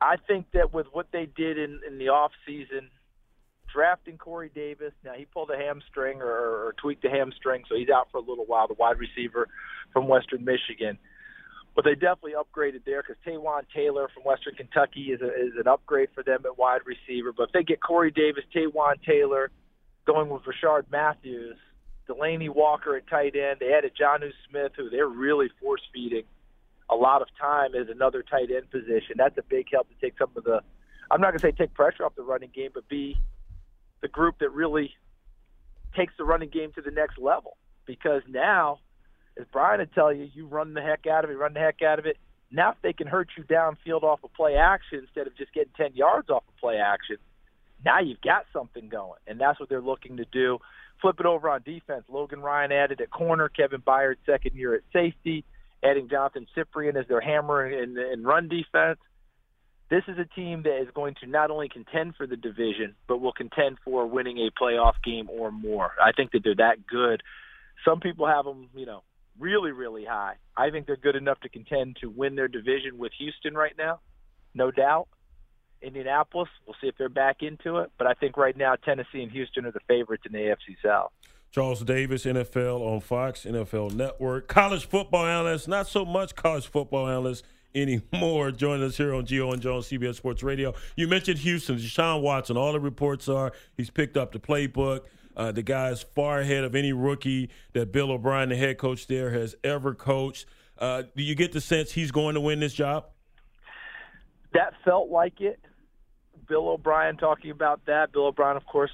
I 0.00 0.16
think 0.16 0.46
that 0.52 0.74
with 0.74 0.86
what 0.92 1.06
they 1.12 1.26
did 1.26 1.58
in, 1.58 1.80
in 1.86 1.98
the 1.98 2.08
off 2.08 2.32
season, 2.46 2.90
drafting 3.72 4.18
Corey 4.18 4.50
Davis. 4.54 4.92
Now 5.04 5.14
he 5.14 5.24
pulled 5.24 5.50
a 5.50 5.56
hamstring 5.56 6.20
or, 6.20 6.28
or 6.28 6.74
tweaked 6.80 7.04
a 7.04 7.10
hamstring, 7.10 7.64
so 7.68 7.76
he's 7.76 7.88
out 7.88 8.08
for 8.10 8.18
a 8.18 8.20
little 8.20 8.44
while. 8.44 8.68
The 8.68 8.74
wide 8.74 8.98
receiver 8.98 9.48
from 9.92 10.08
Western 10.08 10.44
Michigan, 10.44 10.98
but 11.74 11.84
they 11.84 11.94
definitely 11.94 12.34
upgraded 12.34 12.84
there 12.84 13.02
because 13.02 13.16
Taywan 13.26 13.62
Taylor 13.74 14.08
from 14.12 14.24
Western 14.24 14.54
Kentucky 14.54 15.12
is, 15.12 15.20
a, 15.20 15.28
is 15.28 15.52
an 15.58 15.68
upgrade 15.68 16.08
for 16.14 16.22
them 16.22 16.42
at 16.44 16.58
wide 16.58 16.82
receiver. 16.84 17.32
But 17.32 17.44
if 17.44 17.52
they 17.52 17.62
get 17.62 17.80
Corey 17.80 18.10
Davis, 18.10 18.44
Taywan 18.54 19.02
Taylor, 19.04 19.50
going 20.06 20.28
with 20.28 20.42
Rishard 20.42 20.84
Matthews, 20.90 21.56
Delanie 22.08 22.50
Walker 22.50 22.96
at 22.96 23.06
tight 23.06 23.36
end. 23.36 23.58
They 23.60 23.72
added 23.72 23.92
Jonnu 24.00 24.32
Smith, 24.48 24.72
who 24.76 24.90
they're 24.90 25.06
really 25.06 25.48
force 25.60 25.82
feeding 25.92 26.24
a 26.90 26.96
lot 26.96 27.22
of 27.22 27.28
time 27.40 27.74
as 27.74 27.88
another 27.88 28.22
tight 28.22 28.50
end 28.50 28.70
position. 28.70 29.16
That's 29.16 29.36
a 29.38 29.42
big 29.42 29.66
help 29.72 29.88
to 29.88 29.94
take 30.00 30.18
some 30.18 30.30
of 30.36 30.44
the. 30.44 30.60
I'm 31.10 31.20
not 31.20 31.30
going 31.30 31.38
to 31.38 31.46
say 31.46 31.52
take 31.52 31.74
pressure 31.74 32.04
off 32.04 32.14
the 32.14 32.22
running 32.22 32.50
game, 32.54 32.70
but 32.74 32.88
be 32.88 33.16
the 34.02 34.08
group 34.08 34.40
that 34.40 34.50
really 34.50 34.94
takes 35.96 36.12
the 36.18 36.24
running 36.24 36.50
game 36.50 36.72
to 36.74 36.82
the 36.82 36.90
next 36.90 37.18
level. 37.18 37.56
Because 37.86 38.22
now, 38.28 38.78
as 39.38 39.46
Brian 39.52 39.80
would 39.80 39.94
tell 39.94 40.12
you, 40.12 40.28
you 40.34 40.46
run 40.46 40.74
the 40.74 40.82
heck 40.82 41.06
out 41.06 41.24
of 41.24 41.30
it, 41.30 41.34
run 41.34 41.54
the 41.54 41.60
heck 41.60 41.82
out 41.82 41.98
of 41.98 42.06
it. 42.06 42.18
Now, 42.50 42.72
if 42.72 42.76
they 42.82 42.92
can 42.92 43.06
hurt 43.06 43.30
you 43.36 43.44
downfield 43.44 44.02
off 44.02 44.22
of 44.22 44.32
play 44.34 44.56
action 44.56 44.98
instead 44.98 45.26
of 45.26 45.36
just 45.36 45.54
getting 45.54 45.72
10 45.76 45.94
yards 45.94 46.28
off 46.28 46.42
of 46.46 46.56
play 46.58 46.76
action, 46.76 47.16
now 47.84 48.00
you've 48.00 48.20
got 48.20 48.44
something 48.52 48.88
going. 48.88 49.18
And 49.26 49.40
that's 49.40 49.58
what 49.58 49.68
they're 49.68 49.80
looking 49.80 50.18
to 50.18 50.26
do. 50.30 50.58
Flip 51.00 51.18
it 51.18 51.26
over 51.26 51.48
on 51.48 51.62
defense. 51.62 52.04
Logan 52.08 52.40
Ryan 52.40 52.70
added 52.70 53.00
at 53.00 53.10
corner. 53.10 53.48
Kevin 53.48 53.80
Byard, 53.80 54.16
second 54.26 54.54
year 54.54 54.74
at 54.74 54.82
safety. 54.92 55.44
Adding 55.82 56.08
Jonathan 56.08 56.46
Cyprien 56.56 56.94
as 56.94 57.08
their 57.08 57.20
hammer 57.20 57.66
in, 57.68 57.98
in 57.98 58.22
run 58.22 58.48
defense 58.48 59.00
this 59.92 60.04
is 60.08 60.16
a 60.18 60.24
team 60.24 60.62
that 60.62 60.80
is 60.80 60.88
going 60.94 61.14
to 61.20 61.26
not 61.26 61.50
only 61.50 61.68
contend 61.68 62.16
for 62.16 62.26
the 62.26 62.34
division, 62.34 62.94
but 63.06 63.20
will 63.20 63.34
contend 63.34 63.76
for 63.84 64.06
winning 64.06 64.38
a 64.38 64.50
playoff 64.58 64.94
game 65.04 65.28
or 65.28 65.52
more. 65.52 65.92
I 66.02 66.12
think 66.12 66.32
that 66.32 66.40
they're 66.42 66.54
that 66.54 66.86
good. 66.86 67.22
Some 67.84 68.00
people 68.00 68.26
have 68.26 68.46
them, 68.46 68.70
you 68.74 68.86
know, 68.86 69.02
really, 69.38 69.70
really 69.70 70.06
high. 70.06 70.36
I 70.56 70.70
think 70.70 70.86
they're 70.86 70.96
good 70.96 71.14
enough 71.14 71.40
to 71.40 71.50
contend 71.50 71.98
to 72.00 72.08
win 72.08 72.36
their 72.36 72.48
division 72.48 72.96
with 72.96 73.12
Houston 73.18 73.52
right 73.52 73.74
now, 73.76 74.00
no 74.54 74.70
doubt. 74.70 75.08
Indianapolis, 75.82 76.48
we'll 76.66 76.76
see 76.80 76.86
if 76.86 76.96
they're 76.96 77.10
back 77.10 77.42
into 77.42 77.80
it. 77.80 77.90
But 77.98 78.06
I 78.06 78.14
think 78.14 78.38
right 78.38 78.56
now 78.56 78.76
Tennessee 78.76 79.22
and 79.22 79.30
Houston 79.30 79.66
are 79.66 79.72
the 79.72 79.80
favorites 79.88 80.22
in 80.24 80.32
the 80.32 80.38
AFC 80.38 80.76
South. 80.82 81.12
Charles 81.50 81.82
Davis, 81.82 82.24
NFL 82.24 82.80
on 82.80 83.00
Fox, 83.00 83.44
NFL 83.44 83.92
Network, 83.92 84.48
college 84.48 84.86
football 84.86 85.26
analyst, 85.26 85.68
not 85.68 85.86
so 85.86 86.06
much 86.06 86.34
college 86.34 86.66
football 86.66 87.06
analyst 87.08 87.44
anymore. 87.74 88.50
Joining 88.52 88.84
us 88.86 88.96
here 88.96 89.14
on 89.14 89.26
Gio 89.26 89.52
and 89.52 89.62
Jones, 89.62 89.88
CBS 89.88 90.16
Sports 90.16 90.42
Radio. 90.42 90.74
You 90.96 91.08
mentioned 91.08 91.38
Houston, 91.40 91.76
Deshaun 91.76 92.22
Watson. 92.22 92.56
All 92.56 92.72
the 92.72 92.80
reports 92.80 93.28
are 93.28 93.52
he's 93.76 93.90
picked 93.90 94.16
up 94.16 94.32
the 94.32 94.38
playbook. 94.38 95.00
Uh, 95.36 95.50
the 95.50 95.62
guy's 95.62 96.02
far 96.02 96.40
ahead 96.40 96.64
of 96.64 96.74
any 96.74 96.92
rookie 96.92 97.50
that 97.72 97.92
Bill 97.92 98.10
O'Brien, 98.10 98.50
the 98.50 98.56
head 98.56 98.78
coach 98.78 99.06
there, 99.06 99.30
has 99.30 99.54
ever 99.64 99.94
coached. 99.94 100.46
Uh, 100.78 101.04
do 101.16 101.22
you 101.22 101.34
get 101.34 101.52
the 101.52 101.60
sense 101.60 101.92
he's 101.92 102.10
going 102.10 102.34
to 102.34 102.40
win 102.40 102.60
this 102.60 102.74
job? 102.74 103.06
That 104.52 104.74
felt 104.84 105.08
like 105.08 105.40
it. 105.40 105.60
Bill 106.48 106.68
O'Brien 106.68 107.16
talking 107.16 107.50
about 107.50 107.86
that. 107.86 108.12
Bill 108.12 108.26
O'Brien, 108.26 108.56
of 108.56 108.66
course, 108.66 108.90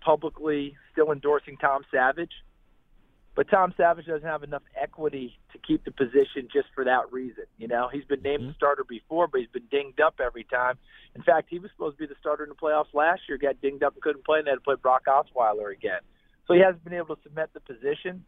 publicly 0.00 0.76
still 0.92 1.12
endorsing 1.12 1.56
Tom 1.58 1.82
Savage. 1.90 2.32
But 3.34 3.48
Tom 3.48 3.72
Savage 3.78 4.06
doesn't 4.06 4.28
have 4.28 4.42
enough 4.42 4.62
equity 4.80 5.38
to 5.52 5.58
keep 5.58 5.84
the 5.84 5.90
position 5.90 6.48
just 6.52 6.68
for 6.74 6.84
that 6.84 7.10
reason. 7.10 7.44
You 7.56 7.66
know, 7.66 7.88
he's 7.90 8.04
been 8.04 8.20
named 8.20 8.40
mm-hmm. 8.40 8.48
the 8.48 8.54
starter 8.54 8.84
before, 8.84 9.26
but 9.26 9.40
he's 9.40 9.48
been 9.48 9.66
dinged 9.70 10.00
up 10.00 10.20
every 10.22 10.44
time. 10.44 10.76
In 11.16 11.22
fact, 11.22 11.48
he 11.48 11.58
was 11.58 11.70
supposed 11.70 11.96
to 11.96 12.02
be 12.02 12.06
the 12.06 12.18
starter 12.20 12.44
in 12.44 12.50
the 12.50 12.54
playoffs 12.54 12.92
last 12.92 13.22
year, 13.28 13.38
got 13.38 13.60
dinged 13.62 13.82
up 13.82 13.94
and 13.94 14.02
couldn't 14.02 14.24
play, 14.26 14.40
and 14.40 14.48
had 14.48 14.56
to 14.56 14.60
play 14.60 14.74
Brock 14.80 15.04
Osweiler 15.06 15.72
again. 15.72 16.00
So 16.46 16.52
he 16.52 16.60
hasn't 16.60 16.84
been 16.84 16.92
able 16.92 17.16
to 17.16 17.22
cement 17.22 17.50
the 17.54 17.60
position. 17.60 18.24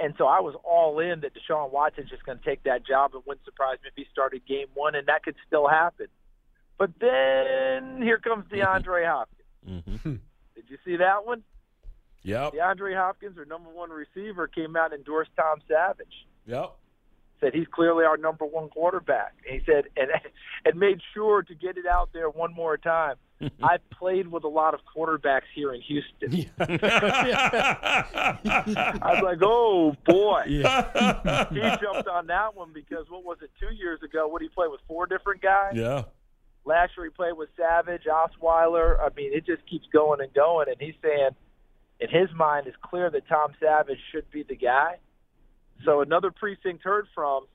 And 0.00 0.14
so 0.16 0.26
I 0.26 0.40
was 0.40 0.54
all 0.64 0.98
in 0.98 1.20
that 1.20 1.32
Deshaun 1.34 1.70
Watson's 1.70 2.08
just 2.08 2.24
going 2.24 2.38
to 2.38 2.44
take 2.44 2.62
that 2.64 2.86
job 2.86 3.14
and 3.14 3.22
wouldn't 3.26 3.44
surprise 3.44 3.76
me 3.82 3.88
if 3.88 3.94
he 3.94 4.06
started 4.10 4.46
game 4.46 4.68
one, 4.74 4.94
and 4.94 5.06
that 5.08 5.22
could 5.22 5.36
still 5.46 5.68
happen. 5.68 6.06
But 6.78 6.90
then 6.98 8.00
here 8.00 8.18
comes 8.18 8.46
DeAndre 8.50 9.06
Hopkins. 9.06 9.84
Mm-hmm. 9.86 10.14
Did 10.54 10.64
you 10.68 10.78
see 10.84 10.96
that 10.96 11.26
one? 11.26 11.42
Yep. 12.24 12.54
DeAndre 12.54 12.96
Hopkins, 12.96 13.36
our 13.38 13.44
number 13.44 13.70
one 13.70 13.90
receiver, 13.90 14.46
came 14.46 14.76
out 14.76 14.92
and 14.92 15.00
endorsed 15.00 15.30
Tom 15.36 15.60
Savage. 15.68 16.26
Yep. 16.46 16.72
Said 17.40 17.54
he's 17.54 17.66
clearly 17.72 18.04
our 18.04 18.16
number 18.16 18.44
one 18.44 18.68
quarterback. 18.68 19.34
And 19.48 19.60
he 19.60 19.66
said, 19.66 19.86
and 19.96 20.10
and 20.64 20.78
made 20.78 21.00
sure 21.14 21.42
to 21.42 21.54
get 21.54 21.76
it 21.76 21.86
out 21.86 22.10
there 22.12 22.30
one 22.30 22.54
more 22.54 22.76
time. 22.76 23.16
I've 23.62 23.88
played 23.90 24.28
with 24.28 24.44
a 24.44 24.48
lot 24.48 24.72
of 24.72 24.80
quarterbacks 24.96 25.50
here 25.52 25.74
in 25.74 25.80
Houston. 25.80 26.48
I 26.60 26.68
was 29.02 29.22
like, 29.24 29.38
oh 29.42 29.96
boy. 30.06 30.44
Yeah. 30.46 31.48
he 31.50 31.60
jumped 31.60 32.08
on 32.08 32.28
that 32.28 32.54
one 32.54 32.72
because 32.72 33.06
what 33.08 33.24
was 33.24 33.38
it, 33.42 33.50
two 33.58 33.74
years 33.74 34.00
ago? 34.04 34.28
What 34.28 34.40
did 34.40 34.50
he 34.50 34.54
play 34.54 34.68
with 34.68 34.80
four 34.86 35.06
different 35.06 35.42
guys? 35.42 35.72
Yeah. 35.74 36.04
Last 36.64 36.92
year 36.96 37.06
he 37.06 37.10
played 37.10 37.36
with 37.36 37.48
Savage, 37.56 38.04
Osweiler. 38.04 39.00
I 39.00 39.08
mean, 39.16 39.32
it 39.32 39.44
just 39.44 39.68
keeps 39.68 39.86
going 39.92 40.20
and 40.20 40.32
going. 40.32 40.68
And 40.68 40.76
he's 40.78 40.94
saying– 41.02 41.30
in 42.02 42.10
his 42.10 42.28
mind, 42.34 42.66
it's 42.66 42.76
clear 42.82 43.10
that 43.10 43.28
Tom 43.28 43.52
Savage 43.60 43.98
should 44.10 44.28
be 44.30 44.42
the 44.42 44.56
guy. 44.56 44.96
So 45.84 46.00
another 46.00 46.30
precinct 46.30 46.82
heard 46.82 47.06
from, 47.14 47.46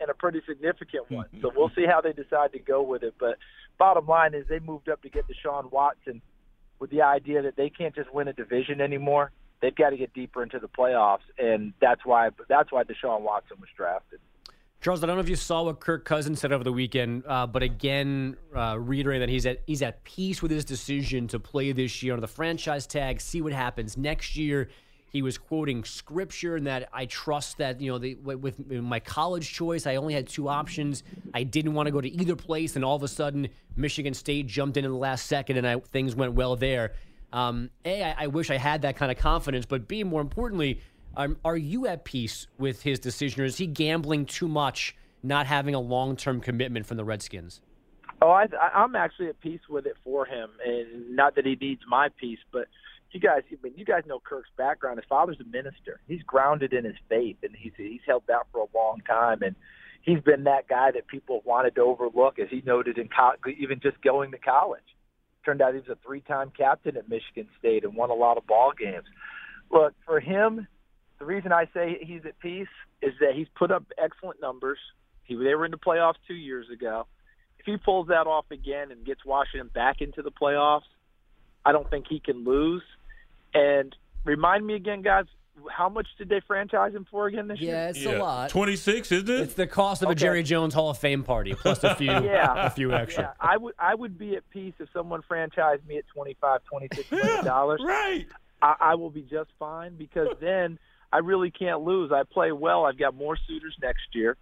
and 0.00 0.10
a 0.10 0.14
pretty 0.14 0.42
significant 0.48 1.10
one. 1.10 1.26
So 1.40 1.52
we'll 1.54 1.70
see 1.76 1.86
how 1.86 2.00
they 2.00 2.12
decide 2.12 2.52
to 2.52 2.58
go 2.58 2.82
with 2.82 3.04
it. 3.04 3.14
But 3.18 3.38
bottom 3.78 4.06
line 4.06 4.34
is 4.34 4.44
they 4.48 4.58
moved 4.58 4.88
up 4.88 5.02
to 5.02 5.08
get 5.08 5.24
Deshaun 5.28 5.70
Watson 5.70 6.20
with 6.80 6.90
the 6.90 7.02
idea 7.02 7.42
that 7.42 7.56
they 7.56 7.70
can't 7.70 7.94
just 7.94 8.12
win 8.12 8.26
a 8.26 8.32
division 8.32 8.80
anymore. 8.80 9.30
They've 9.60 9.74
got 9.74 9.90
to 9.90 9.96
get 9.96 10.12
deeper 10.12 10.42
into 10.42 10.58
the 10.58 10.68
playoffs, 10.68 11.20
and 11.38 11.72
that's 11.80 12.04
why 12.04 12.30
that's 12.48 12.72
why 12.72 12.82
Deshaun 12.82 13.20
Watson 13.20 13.58
was 13.60 13.68
drafted. 13.76 14.18
Charles, 14.82 15.04
I 15.04 15.06
don't 15.06 15.14
know 15.14 15.22
if 15.22 15.28
you 15.28 15.36
saw 15.36 15.62
what 15.62 15.78
Kirk 15.78 16.04
Cousins 16.04 16.40
said 16.40 16.50
over 16.50 16.64
the 16.64 16.72
weekend, 16.72 17.22
uh, 17.28 17.46
but 17.46 17.62
again, 17.62 18.36
uh, 18.52 18.76
reiterating 18.80 19.20
that 19.20 19.28
he's 19.28 19.46
at 19.46 19.62
he's 19.64 19.80
at 19.80 20.02
peace 20.02 20.42
with 20.42 20.50
his 20.50 20.64
decision 20.64 21.28
to 21.28 21.38
play 21.38 21.70
this 21.70 22.02
year 22.02 22.14
on 22.14 22.20
the 22.20 22.26
franchise 22.26 22.84
tag. 22.84 23.20
See 23.20 23.40
what 23.42 23.52
happens 23.52 23.96
next 23.96 24.34
year. 24.34 24.70
he 25.12 25.20
was 25.20 25.36
quoting 25.36 25.84
scripture 25.84 26.56
and 26.56 26.66
that 26.66 26.88
I 26.92 27.04
trust 27.04 27.58
that, 27.58 27.80
you 27.82 27.92
know, 27.92 27.98
the, 27.98 28.14
with 28.14 28.66
my 28.70 28.98
college 28.98 29.52
choice, 29.52 29.86
I 29.86 29.96
only 29.96 30.14
had 30.14 30.26
two 30.26 30.48
options. 30.48 31.02
I 31.34 31.42
didn't 31.42 31.74
want 31.74 31.86
to 31.86 31.90
go 31.90 32.00
to 32.00 32.08
either 32.08 32.34
place. 32.34 32.76
And 32.76 32.84
all 32.84 32.96
of 32.96 33.02
a 33.02 33.08
sudden, 33.08 33.48
Michigan 33.76 34.14
State 34.14 34.46
jumped 34.46 34.78
in 34.78 34.86
in 34.86 34.90
the 34.90 34.96
last 34.96 35.26
second 35.26 35.58
and 35.58 35.66
I, 35.66 35.78
things 35.80 36.16
went 36.16 36.32
well 36.32 36.56
there. 36.56 36.94
Um, 37.30 37.70
a, 37.84 38.02
I, 38.02 38.24
I 38.24 38.26
wish 38.28 38.50
I 38.50 38.56
had 38.56 38.82
that 38.82 38.96
kind 38.96 39.12
of 39.12 39.18
confidence, 39.18 39.66
but 39.66 39.86
B, 39.86 40.02
more 40.02 40.22
importantly, 40.22 40.80
um, 41.16 41.36
are 41.44 41.56
you 41.56 41.86
at 41.86 42.04
peace 42.04 42.46
with 42.58 42.82
his 42.82 42.98
decision 42.98 43.42
or 43.42 43.44
is 43.44 43.58
he 43.58 43.66
gambling 43.66 44.26
too 44.26 44.48
much, 44.48 44.96
not 45.22 45.46
having 45.46 45.74
a 45.74 45.80
long 45.80 46.16
term 46.16 46.40
commitment 46.40 46.86
from 46.86 46.96
the 46.96 47.04
Redskins? 47.04 47.60
Oh, 48.20 48.30
I, 48.30 48.46
I'm 48.74 48.94
actually 48.94 49.28
at 49.28 49.40
peace 49.40 49.60
with 49.68 49.84
it 49.86 49.96
for 50.04 50.24
him, 50.24 50.50
and 50.64 51.16
not 51.16 51.34
that 51.34 51.44
he 51.44 51.56
needs 51.56 51.82
my 51.88 52.08
peace, 52.20 52.38
but 52.52 52.68
you 53.10 53.20
guys, 53.20 53.42
I 53.50 53.56
mean, 53.62 53.74
you 53.76 53.84
guys 53.84 54.04
know 54.06 54.20
Kirk's 54.20 54.48
background. 54.56 54.98
His 54.98 55.08
father's 55.08 55.38
a 55.40 55.44
minister. 55.44 56.00
He's 56.08 56.22
grounded 56.22 56.72
in 56.72 56.84
his 56.84 56.94
faith, 57.08 57.36
and 57.42 57.54
he's 57.56 57.72
he's 57.76 58.00
held 58.06 58.22
that 58.28 58.46
for 58.52 58.60
a 58.60 58.76
long 58.76 59.00
time. 59.06 59.42
And 59.42 59.54
he's 60.02 60.20
been 60.20 60.44
that 60.44 60.68
guy 60.68 60.90
that 60.92 61.06
people 61.08 61.42
wanted 61.44 61.74
to 61.74 61.82
overlook, 61.82 62.38
as 62.38 62.48
he 62.48 62.62
noted 62.64 62.96
in 62.96 63.08
co- 63.08 63.34
even 63.58 63.80
just 63.80 64.00
going 64.02 64.30
to 64.32 64.38
college. 64.38 64.80
Turned 65.44 65.60
out 65.60 65.74
he 65.74 65.80
was 65.80 65.88
a 65.88 65.98
three-time 66.06 66.52
captain 66.56 66.96
at 66.96 67.08
Michigan 67.08 67.48
State 67.58 67.84
and 67.84 67.96
won 67.96 68.10
a 68.10 68.14
lot 68.14 68.38
of 68.38 68.46
ball 68.46 68.72
games. 68.78 69.04
Look, 69.70 69.94
for 70.06 70.20
him, 70.20 70.68
the 71.22 71.26
reason 71.26 71.52
I 71.52 71.66
say 71.72 71.98
he's 72.02 72.26
at 72.26 72.36
peace 72.40 72.66
is 73.00 73.12
that 73.20 73.34
he's 73.36 73.46
put 73.54 73.70
up 73.70 73.84
excellent 73.96 74.40
numbers. 74.40 74.78
He 75.22 75.36
they 75.36 75.54
were 75.54 75.64
in 75.64 75.70
the 75.70 75.78
playoffs 75.78 76.16
two 76.26 76.34
years 76.34 76.66
ago. 76.68 77.06
If 77.60 77.66
he 77.66 77.76
pulls 77.76 78.08
that 78.08 78.26
off 78.26 78.46
again 78.50 78.90
and 78.90 79.06
gets 79.06 79.24
Washington 79.24 79.70
back 79.72 80.00
into 80.00 80.20
the 80.22 80.32
playoffs, 80.32 80.82
I 81.64 81.70
don't 81.70 81.88
think 81.88 82.06
he 82.08 82.18
can 82.18 82.42
lose. 82.42 82.82
And 83.54 83.94
remind 84.24 84.66
me 84.66 84.74
again, 84.74 85.02
guys, 85.02 85.26
how 85.70 85.88
much 85.88 86.08
did 86.18 86.28
they 86.28 86.40
franchise 86.44 86.92
him 86.92 87.06
for 87.08 87.28
again 87.28 87.46
this 87.46 87.60
yeah, 87.60 87.66
year? 87.66 87.76
Yeah, 87.76 87.88
it's 87.90 88.04
a 88.04 88.18
lot. 88.18 88.50
Twenty 88.50 88.74
six, 88.74 89.12
isn't 89.12 89.30
it? 89.30 89.40
It's 89.42 89.54
the 89.54 89.68
cost 89.68 90.02
of 90.02 90.08
okay. 90.08 90.14
a 90.14 90.16
Jerry 90.16 90.42
Jones 90.42 90.74
Hall 90.74 90.90
of 90.90 90.98
Fame 90.98 91.22
party 91.22 91.54
plus 91.54 91.84
a 91.84 91.94
few, 91.94 92.10
yeah. 92.10 92.66
a 92.66 92.70
few 92.70 92.92
extra. 92.92 93.22
Yeah, 93.22 93.48
I 93.48 93.58
would, 93.58 93.74
I 93.78 93.94
would 93.94 94.18
be 94.18 94.34
at 94.34 94.50
peace 94.50 94.74
if 94.80 94.88
someone 94.92 95.22
franchised 95.30 95.86
me 95.86 95.98
at 95.98 96.04
twenty 96.08 96.36
five, 96.40 96.64
twenty 96.64 96.88
six 96.92 97.08
million 97.12 97.44
dollars. 97.44 97.80
right. 97.86 98.26
I, 98.60 98.74
I 98.80 98.94
will 98.96 99.10
be 99.10 99.22
just 99.22 99.50
fine 99.60 99.94
because 99.96 100.28
then 100.40 100.80
I 101.12 101.18
really 101.18 101.50
can't 101.50 101.82
lose. 101.82 102.10
I 102.12 102.22
play 102.24 102.52
well. 102.52 102.84
I've 102.84 102.98
got 102.98 103.14
more 103.14 103.36
suitors 103.46 103.76
next 103.82 104.14
year 104.14 104.36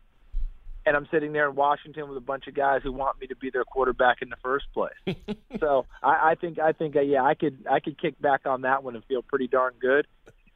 and 0.86 0.96
I'm 0.96 1.06
sitting 1.10 1.32
there 1.32 1.48
in 1.48 1.54
Washington 1.54 2.08
with 2.08 2.16
a 2.16 2.22
bunch 2.22 2.46
of 2.46 2.54
guys 2.54 2.80
who 2.82 2.92
want 2.92 3.20
me 3.20 3.26
to 3.28 3.36
be 3.36 3.50
their 3.50 3.64
quarterback 3.64 4.22
in 4.22 4.30
the 4.30 4.36
first 4.42 4.66
place. 4.72 4.94
so 5.60 5.86
I, 6.02 6.30
I 6.30 6.34
think 6.34 6.58
I 6.58 6.72
think 6.72 6.96
uh, 6.96 7.00
yeah 7.00 7.22
I 7.22 7.34
could 7.34 7.64
I 7.70 7.80
could 7.80 8.00
kick 8.00 8.20
back 8.20 8.46
on 8.46 8.62
that 8.62 8.82
one 8.82 8.94
and 8.94 9.04
feel 9.04 9.22
pretty 9.22 9.46
darn 9.46 9.74
good. 9.80 10.06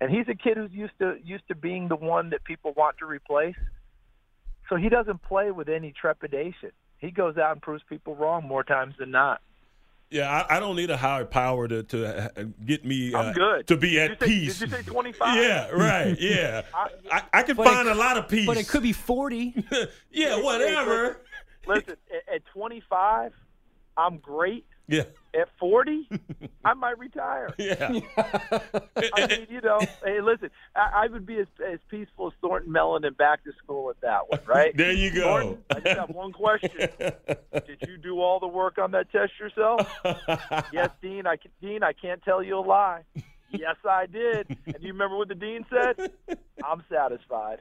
And 0.00 0.11
he's 0.11 0.26
a 0.28 0.35
kid 0.35 0.56
who's 0.56 0.73
used 0.73 0.99
to 0.99 1.16
used 1.23 1.47
to 1.49 1.54
being 1.54 1.88
the 1.88 1.97
one 1.97 2.30
that 2.30 2.44
people 2.44 2.73
want 2.76 2.99
to 2.99 3.06
replace. 3.06 3.56
So 4.68 4.76
he 4.76 4.88
doesn't 4.88 5.23
play 5.23 5.50
with 5.50 5.68
any 5.68 5.92
trepidation. 5.92 6.71
He 6.99 7.11
goes 7.11 7.37
out 7.37 7.52
and 7.52 7.61
proves 7.61 7.83
people 7.87 8.14
wrong 8.14 8.44
more 8.44 8.64
times 8.64 8.94
than 8.99 9.11
not. 9.11 9.42
Yeah, 10.14 10.30
I, 10.49 10.59
I, 10.59 10.61
don't 10.61 10.76
need 10.76 10.90
a 10.90 10.97
higher 10.97 11.25
power 11.25 11.66
to 11.66 11.83
to 11.83 12.06
uh, 12.06 12.44
get 12.64 12.85
me 12.85 13.12
uh, 13.12 13.18
I'm 13.18 13.33
good. 13.35 13.66
to 13.66 13.76
be 13.76 13.99
at 13.99 14.21
say, 14.21 14.26
peace. 14.26 14.61
Did 14.61 14.71
you 14.71 14.76
say 14.76 14.83
25? 14.85 15.35
Yeah, 15.37 15.71
right. 15.71 16.16
Yeah, 16.21 16.62
I, 16.73 16.88
I, 17.11 17.23
I 17.33 17.42
can 17.42 17.56
find 17.56 17.88
it- 17.88 17.97
a 17.97 17.99
lot 17.99 18.16
of 18.16 18.28
peace. 18.28 18.47
But 18.47 18.56
it 18.56 18.68
could 18.68 18.85
be 18.85 18.92
40. 18.92 19.64
yeah, 20.12 20.40
whatever. 20.40 21.21
Listen, 21.66 21.97
at, 22.28 22.35
at 22.37 22.47
25, 22.47 23.33
I'm 23.97 24.18
great. 24.18 24.66
Yeah, 24.87 25.02
At 25.38 25.48
40, 25.58 26.08
I 26.64 26.74
might 26.74 26.98
retire. 26.98 27.52
yeah. 27.58 28.00
I 28.16 29.26
mean, 29.28 29.46
you 29.50 29.60
know, 29.60 29.80
hey, 30.04 30.20
listen, 30.20 30.50
I, 30.76 31.04
I 31.04 31.06
would 31.08 31.26
be 31.26 31.38
as, 31.38 31.46
as 31.66 31.80
peaceful 31.88 32.28
as 32.28 32.32
Thornton 32.40 32.70
Mellon 32.70 33.04
and 33.04 33.16
back 33.16 33.42
to 33.44 33.52
school 33.62 33.84
with 33.84 34.00
that 34.00 34.28
one, 34.28 34.40
right? 34.46 34.76
There 34.84 34.92
you 34.92 35.12
go. 35.12 35.22
Thornton, 35.22 35.64
I 35.70 35.80
just 35.80 35.99
have 35.99 36.10
one 36.10 36.32
question. 36.32 36.70
Did 36.76 37.78
you 37.86 37.97
do 37.97 38.20
all 38.20 38.38
the 38.38 38.47
work 38.47 38.78
on 38.78 38.90
that 38.92 39.10
test 39.10 39.32
yourself? 39.40 39.88
yes, 40.73 40.90
Dean. 41.00 41.26
I 41.26 41.36
can, 41.36 41.50
Dean, 41.60 41.82
I 41.82 41.92
can't 41.92 42.23
tell 42.23 42.42
you 42.42 42.58
a 42.58 42.60
lie. 42.60 43.02
Yes, 43.50 43.76
I 43.88 44.06
did. 44.06 44.56
And 44.66 44.76
you 44.80 44.92
remember 44.92 45.16
what 45.16 45.28
the 45.28 45.34
dean 45.34 45.64
said? 45.70 46.12
I'm 46.64 46.82
satisfied. 46.90 47.60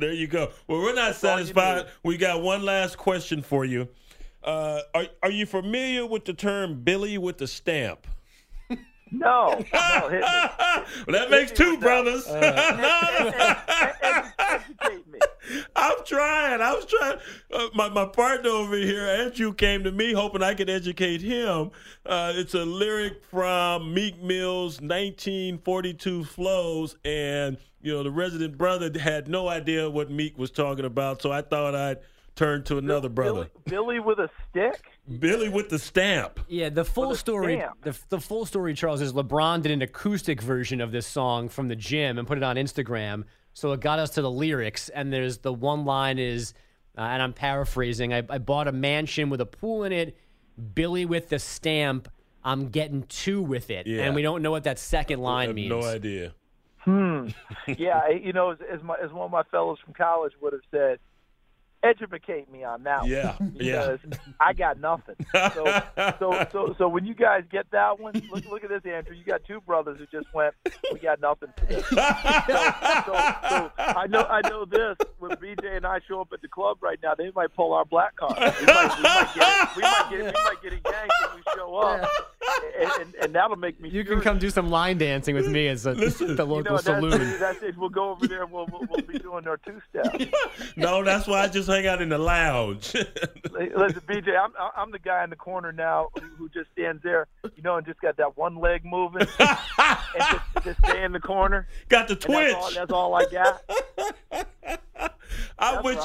there 0.00 0.12
you 0.12 0.26
go. 0.26 0.50
Well, 0.66 0.80
we're 0.80 0.94
not 0.94 1.02
all 1.24 1.38
you 1.38 1.46
satisfied. 1.46 1.86
We 2.02 2.16
got 2.16 2.42
one 2.42 2.64
last 2.64 2.96
question 2.96 3.42
for 3.42 3.64
you. 3.64 3.88
Uh, 4.42 4.80
are 4.94 5.06
are 5.22 5.30
you 5.30 5.46
familiar 5.46 6.06
with 6.06 6.24
the 6.24 6.32
term 6.32 6.80
"Billy 6.82 7.18
with 7.18 7.38
the 7.38 7.46
stamp"? 7.46 8.06
No, 9.12 9.64
no, 9.72 10.08
hit 10.08 10.20
me. 10.20 10.22
well, 10.22 10.84
that 11.08 11.30
makes 11.30 11.50
me 11.50 11.56
two 11.56 11.78
brothers. 11.78 12.26
I'm 15.76 15.96
trying. 16.04 16.60
I 16.60 16.74
was 16.74 16.86
trying. 16.86 17.18
Uh, 17.52 17.68
my 17.74 17.88
my 17.88 18.06
partner 18.06 18.50
over 18.50 18.76
here, 18.76 19.04
Andrew, 19.04 19.52
came 19.52 19.84
to 19.84 19.92
me 19.92 20.12
hoping 20.12 20.42
I 20.42 20.54
could 20.54 20.70
educate 20.70 21.20
him. 21.20 21.70
Uh, 22.06 22.32
it's 22.36 22.54
a 22.54 22.64
lyric 22.64 23.24
from 23.24 23.92
Meek 23.92 24.22
Mill's 24.22 24.80
1942 24.80 26.24
flows, 26.24 26.96
and 27.04 27.56
you 27.82 27.92
know 27.92 28.02
the 28.02 28.10
resident 28.10 28.56
brother 28.56 28.90
had 28.98 29.28
no 29.28 29.48
idea 29.48 29.90
what 29.90 30.10
Meek 30.10 30.38
was 30.38 30.50
talking 30.50 30.84
about, 30.84 31.20
so 31.20 31.32
I 31.32 31.42
thought 31.42 31.74
I'd 31.74 31.98
turn 32.36 32.62
to 32.64 32.78
another 32.78 33.08
brother, 33.08 33.50
Billy, 33.66 33.96
Billy 33.96 34.00
with 34.00 34.18
a 34.18 34.30
stick? 34.50 34.82
Billy 35.18 35.48
with 35.48 35.68
the 35.68 35.78
stamp. 35.78 36.40
Yeah, 36.48 36.68
the 36.68 36.84
full 36.84 37.10
With 37.10 37.18
story. 37.18 37.62
The, 37.82 37.98
the 38.08 38.20
full 38.20 38.46
story, 38.46 38.74
Charles, 38.74 39.00
is 39.00 39.12
LeBron 39.12 39.62
did 39.62 39.72
an 39.72 39.82
acoustic 39.82 40.40
version 40.40 40.80
of 40.80 40.92
this 40.92 41.06
song 41.06 41.48
from 41.48 41.68
the 41.68 41.76
gym 41.76 42.18
and 42.18 42.26
put 42.26 42.38
it 42.38 42.44
on 42.44 42.56
Instagram. 42.56 43.24
So 43.52 43.72
it 43.72 43.80
got 43.80 43.98
us 43.98 44.10
to 44.10 44.22
the 44.22 44.30
lyrics, 44.30 44.88
and 44.88 45.12
there's 45.12 45.38
the 45.38 45.52
one 45.52 45.84
line 45.84 46.18
is, 46.18 46.54
uh, 46.96 47.00
and 47.02 47.20
I'm 47.22 47.32
paraphrasing. 47.32 48.14
I, 48.14 48.22
I 48.30 48.38
bought 48.38 48.68
a 48.68 48.72
mansion 48.72 49.28
with 49.30 49.40
a 49.40 49.46
pool 49.46 49.84
in 49.84 49.92
it. 49.92 50.16
Billy 50.74 51.04
with 51.06 51.28
the 51.28 51.38
stamp. 51.38 52.08
I'm 52.42 52.68
getting 52.68 53.02
two 53.02 53.42
with 53.42 53.70
it, 53.70 53.86
Yeah. 53.86 54.02
and 54.04 54.14
we 54.14 54.22
don't 54.22 54.40
know 54.40 54.50
what 54.50 54.64
that 54.64 54.78
second 54.78 55.20
I 55.20 55.22
line 55.22 55.48
have 55.48 55.56
means. 55.56 55.70
no 55.70 55.82
idea. 55.82 56.32
Hmm. 56.78 57.28
yeah, 57.66 58.08
you 58.08 58.32
know, 58.32 58.52
as, 58.52 58.58
as, 58.72 58.82
my, 58.82 58.94
as 59.02 59.10
one 59.12 59.26
of 59.26 59.30
my 59.30 59.42
fellows 59.50 59.78
from 59.84 59.92
college 59.92 60.32
would 60.40 60.54
have 60.54 60.62
said, 60.70 60.98
educate 61.82 62.50
me 62.52 62.62
on 62.64 62.82
that 62.84 63.06
Yeah, 63.06 63.36
one 63.36 63.52
yeah. 63.56 63.96
because 63.96 64.18
I 64.38 64.52
got 64.52 64.78
nothing. 64.80 65.16
So, 65.32 65.82
so, 66.18 66.46
so, 66.52 66.74
so 66.78 66.88
when 66.88 67.04
you 67.06 67.14
guys 67.14 67.44
get 67.50 67.70
that 67.70 67.98
one, 67.98 68.12
look, 68.30 68.44
look 68.50 68.64
at 68.64 68.70
this, 68.70 68.82
Andrew. 68.84 69.14
You 69.14 69.24
got 69.24 69.42
two 69.46 69.60
brothers 69.62 69.98
who 69.98 70.06
just 70.06 70.32
went, 70.34 70.54
we 70.92 70.98
got 70.98 71.20
nothing 71.20 71.48
for 71.56 71.66
this. 71.66 71.84
So, 72.50 72.54
so, 73.06 73.12
so 73.46 73.70
I 73.78 74.06
know, 74.08 74.22
I 74.22 74.40
know 74.48 74.64
this. 74.64 74.96
When 75.18 75.32
BJ 75.32 75.76
and 75.76 75.86
I 75.86 76.00
show 76.06 76.20
up 76.20 76.32
at 76.32 76.42
the 76.42 76.48
club 76.48 76.78
right 76.80 76.98
now, 77.02 77.14
they 77.14 77.30
might 77.34 77.54
pull 77.54 77.72
our 77.72 77.84
black 77.84 78.16
card. 78.16 78.36
We 78.38 78.66
might, 78.66 78.96
we 78.96 79.02
might 79.02 79.30
get, 79.34 79.62
it, 79.62 79.76
we 79.76 79.82
might 79.82 80.06
get, 80.10 80.18
we 80.18 80.24
might 80.32 80.62
get 80.62 80.72
a 80.72 80.76
yank 80.76 81.10
when 81.26 81.36
we 81.36 81.42
show 81.54 81.76
up, 81.76 82.10
and, 82.78 82.90
and, 83.00 83.14
and 83.16 83.34
that'll 83.34 83.56
make 83.56 83.80
me. 83.80 83.88
You 83.90 84.04
can 84.04 84.20
come 84.20 84.38
do 84.38 84.50
some 84.50 84.70
line 84.70 84.98
dancing 84.98 85.34
with 85.34 85.48
me 85.48 85.68
as 85.68 85.86
a, 85.86 85.94
the 85.94 86.04
You 86.20 86.26
local 86.44 86.62
know, 86.62 86.70
that's, 86.72 86.84
saloon. 86.84 87.38
that's 87.38 87.62
it. 87.62 87.76
We'll 87.76 87.88
go 87.90 88.10
over 88.10 88.26
there. 88.26 88.46
We'll, 88.46 88.66
we'll, 88.70 88.86
we'll 88.90 89.02
be 89.02 89.18
doing 89.18 89.46
our 89.46 89.56
two 89.58 89.80
step. 89.90 90.20
no, 90.76 91.02
that's 91.04 91.26
why 91.26 91.42
I 91.42 91.48
just 91.48 91.68
hang 91.70 91.86
out 91.86 92.02
in 92.02 92.08
the 92.08 92.18
lounge. 92.18 92.94
Listen, 93.52 94.02
BJ, 94.06 94.38
I'm 94.38 94.52
I'm 94.76 94.90
the 94.90 94.98
guy 94.98 95.24
in 95.24 95.30
the 95.30 95.36
corner 95.36 95.72
now 95.72 96.08
who, 96.36 96.48
just 96.48 96.70
stands 96.72 97.02
there, 97.02 97.26
you 97.56 97.62
know, 97.62 97.76
and 97.76 97.86
just 97.86 98.00
got 98.00 98.16
that 98.16 98.36
one 98.36 98.56
leg 98.56 98.84
moving, 98.84 99.26
and 99.38 99.58
just, 100.18 100.64
just 100.64 100.78
stay 100.86 101.02
in 101.04 101.12
the 101.12 101.20
corner. 101.20 101.66
Got 101.88 102.08
the 102.08 102.16
twitch. 102.16 102.54
That's 102.54 102.54
all, 102.54 102.70
that's 102.70 102.92
all 102.92 103.14
I 103.14 103.24
got. 103.26 104.46
I'm 105.60 105.82
That's 105.82 106.04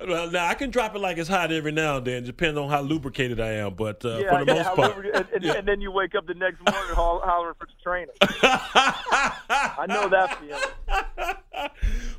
you. 0.00 0.06
Well, 0.08 0.30
now 0.30 0.46
I 0.46 0.54
can 0.54 0.70
drop 0.70 0.94
it 0.96 0.98
like 0.98 1.16
it's 1.18 1.28
hot 1.28 1.52
every 1.52 1.70
now 1.72 1.98
and 1.98 2.06
then, 2.06 2.24
depending 2.24 2.62
on 2.62 2.68
how 2.68 2.80
lubricated 2.80 3.40
I 3.40 3.52
am. 3.52 3.74
But 3.74 4.04
uh, 4.04 4.18
Yeah, 4.18 4.30
for 4.38 4.44
the 4.44 4.52
yeah, 4.54 4.62
most 4.62 4.74
part, 4.76 5.06
and, 5.06 5.26
and, 5.34 5.44
and 5.44 5.68
then 5.68 5.80
you 5.80 5.92
wake 5.92 6.14
up 6.16 6.26
the 6.26 6.34
next 6.34 6.58
morning 6.58 6.90
holl- 6.94 7.20
hollering 7.24 7.54
for 7.58 7.66
the 7.66 7.72
trainer. 7.82 8.12
I 8.20 9.86
know 9.88 10.08
that 10.08 10.38
feeling. 10.40 11.70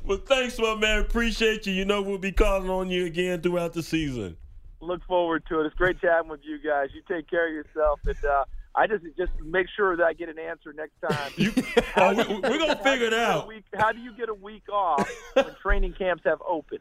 well, 0.04 0.18
thanks, 0.18 0.58
my 0.58 0.74
man. 0.74 1.00
Appreciate 1.00 1.66
you. 1.66 1.72
You 1.74 1.84
know 1.84 2.02
we'll 2.02 2.18
be 2.18 2.32
calling 2.32 2.70
on 2.70 2.90
you 2.90 3.04
again 3.06 3.40
throughout 3.42 3.72
the 3.74 3.82
season. 3.82 4.36
Look 4.80 5.04
forward 5.06 5.42
to 5.48 5.60
it. 5.60 5.66
It's 5.66 5.74
great 5.74 6.00
chatting 6.00 6.30
with 6.30 6.40
you 6.44 6.58
guys. 6.58 6.88
You 6.94 7.02
take 7.08 7.28
care 7.28 7.48
of 7.48 7.52
yourself, 7.52 8.00
and 8.06 8.16
uh, 8.24 8.44
I 8.78 8.86
just 8.86 9.04
just 9.16 9.32
make 9.44 9.66
sure 9.74 9.96
that 9.96 10.04
I 10.04 10.12
get 10.12 10.28
an 10.28 10.38
answer 10.38 10.72
next 10.72 10.92
time. 11.06 11.32
You, 11.36 11.50
oh, 11.96 12.10
we, 12.14 12.34
we're 12.36 12.58
gonna 12.58 12.76
How 12.76 12.82
figure 12.82 13.10
do 13.10 13.10
it 13.10 13.10
you 13.10 13.10
get 13.10 13.12
a 13.12 13.26
out. 13.32 13.48
week- 13.48 13.64
how 13.74 13.92
do 13.92 13.98
you 14.00 14.12
get 14.12 14.28
a 14.28 14.34
week 14.34 14.62
off 14.72 15.10
when 15.34 15.46
training 15.62 15.94
camps 15.94 16.22
have 16.24 16.40
opened? 16.48 16.80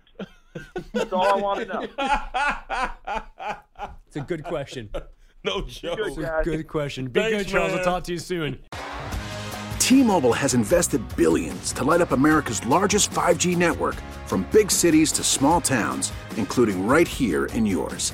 That's 0.93 1.11
all 1.11 1.27
I 1.27 1.35
want 1.41 1.59
to 1.61 1.65
know. 1.65 1.87
It's 4.07 4.15
a 4.15 4.21
good 4.21 4.43
question. 4.43 4.89
No 5.43 5.61
joke. 5.61 5.97
Good 5.97 6.15
guys. 6.17 6.45
Good 6.45 6.67
question. 6.67 7.07
Be 7.07 7.19
Thanks, 7.19 7.37
good, 7.43 7.47
Charles. 7.51 7.71
man. 7.71 7.79
I'll 7.79 7.85
talk 7.85 8.03
to 8.05 8.13
you 8.13 8.19
soon. 8.19 8.59
T-Mobile 9.79 10.33
has 10.33 10.53
invested 10.53 11.01
billions 11.15 11.71
to 11.73 11.83
light 11.83 12.01
up 12.01 12.11
America's 12.11 12.65
largest 12.65 13.11
5G 13.11 13.55
network 13.57 13.95
from 14.25 14.45
big 14.51 14.71
cities 14.71 15.11
to 15.13 15.23
small 15.23 15.61
towns, 15.61 16.11
including 16.37 16.85
right 16.87 17.07
here 17.07 17.45
in 17.47 17.65
yours. 17.65 18.13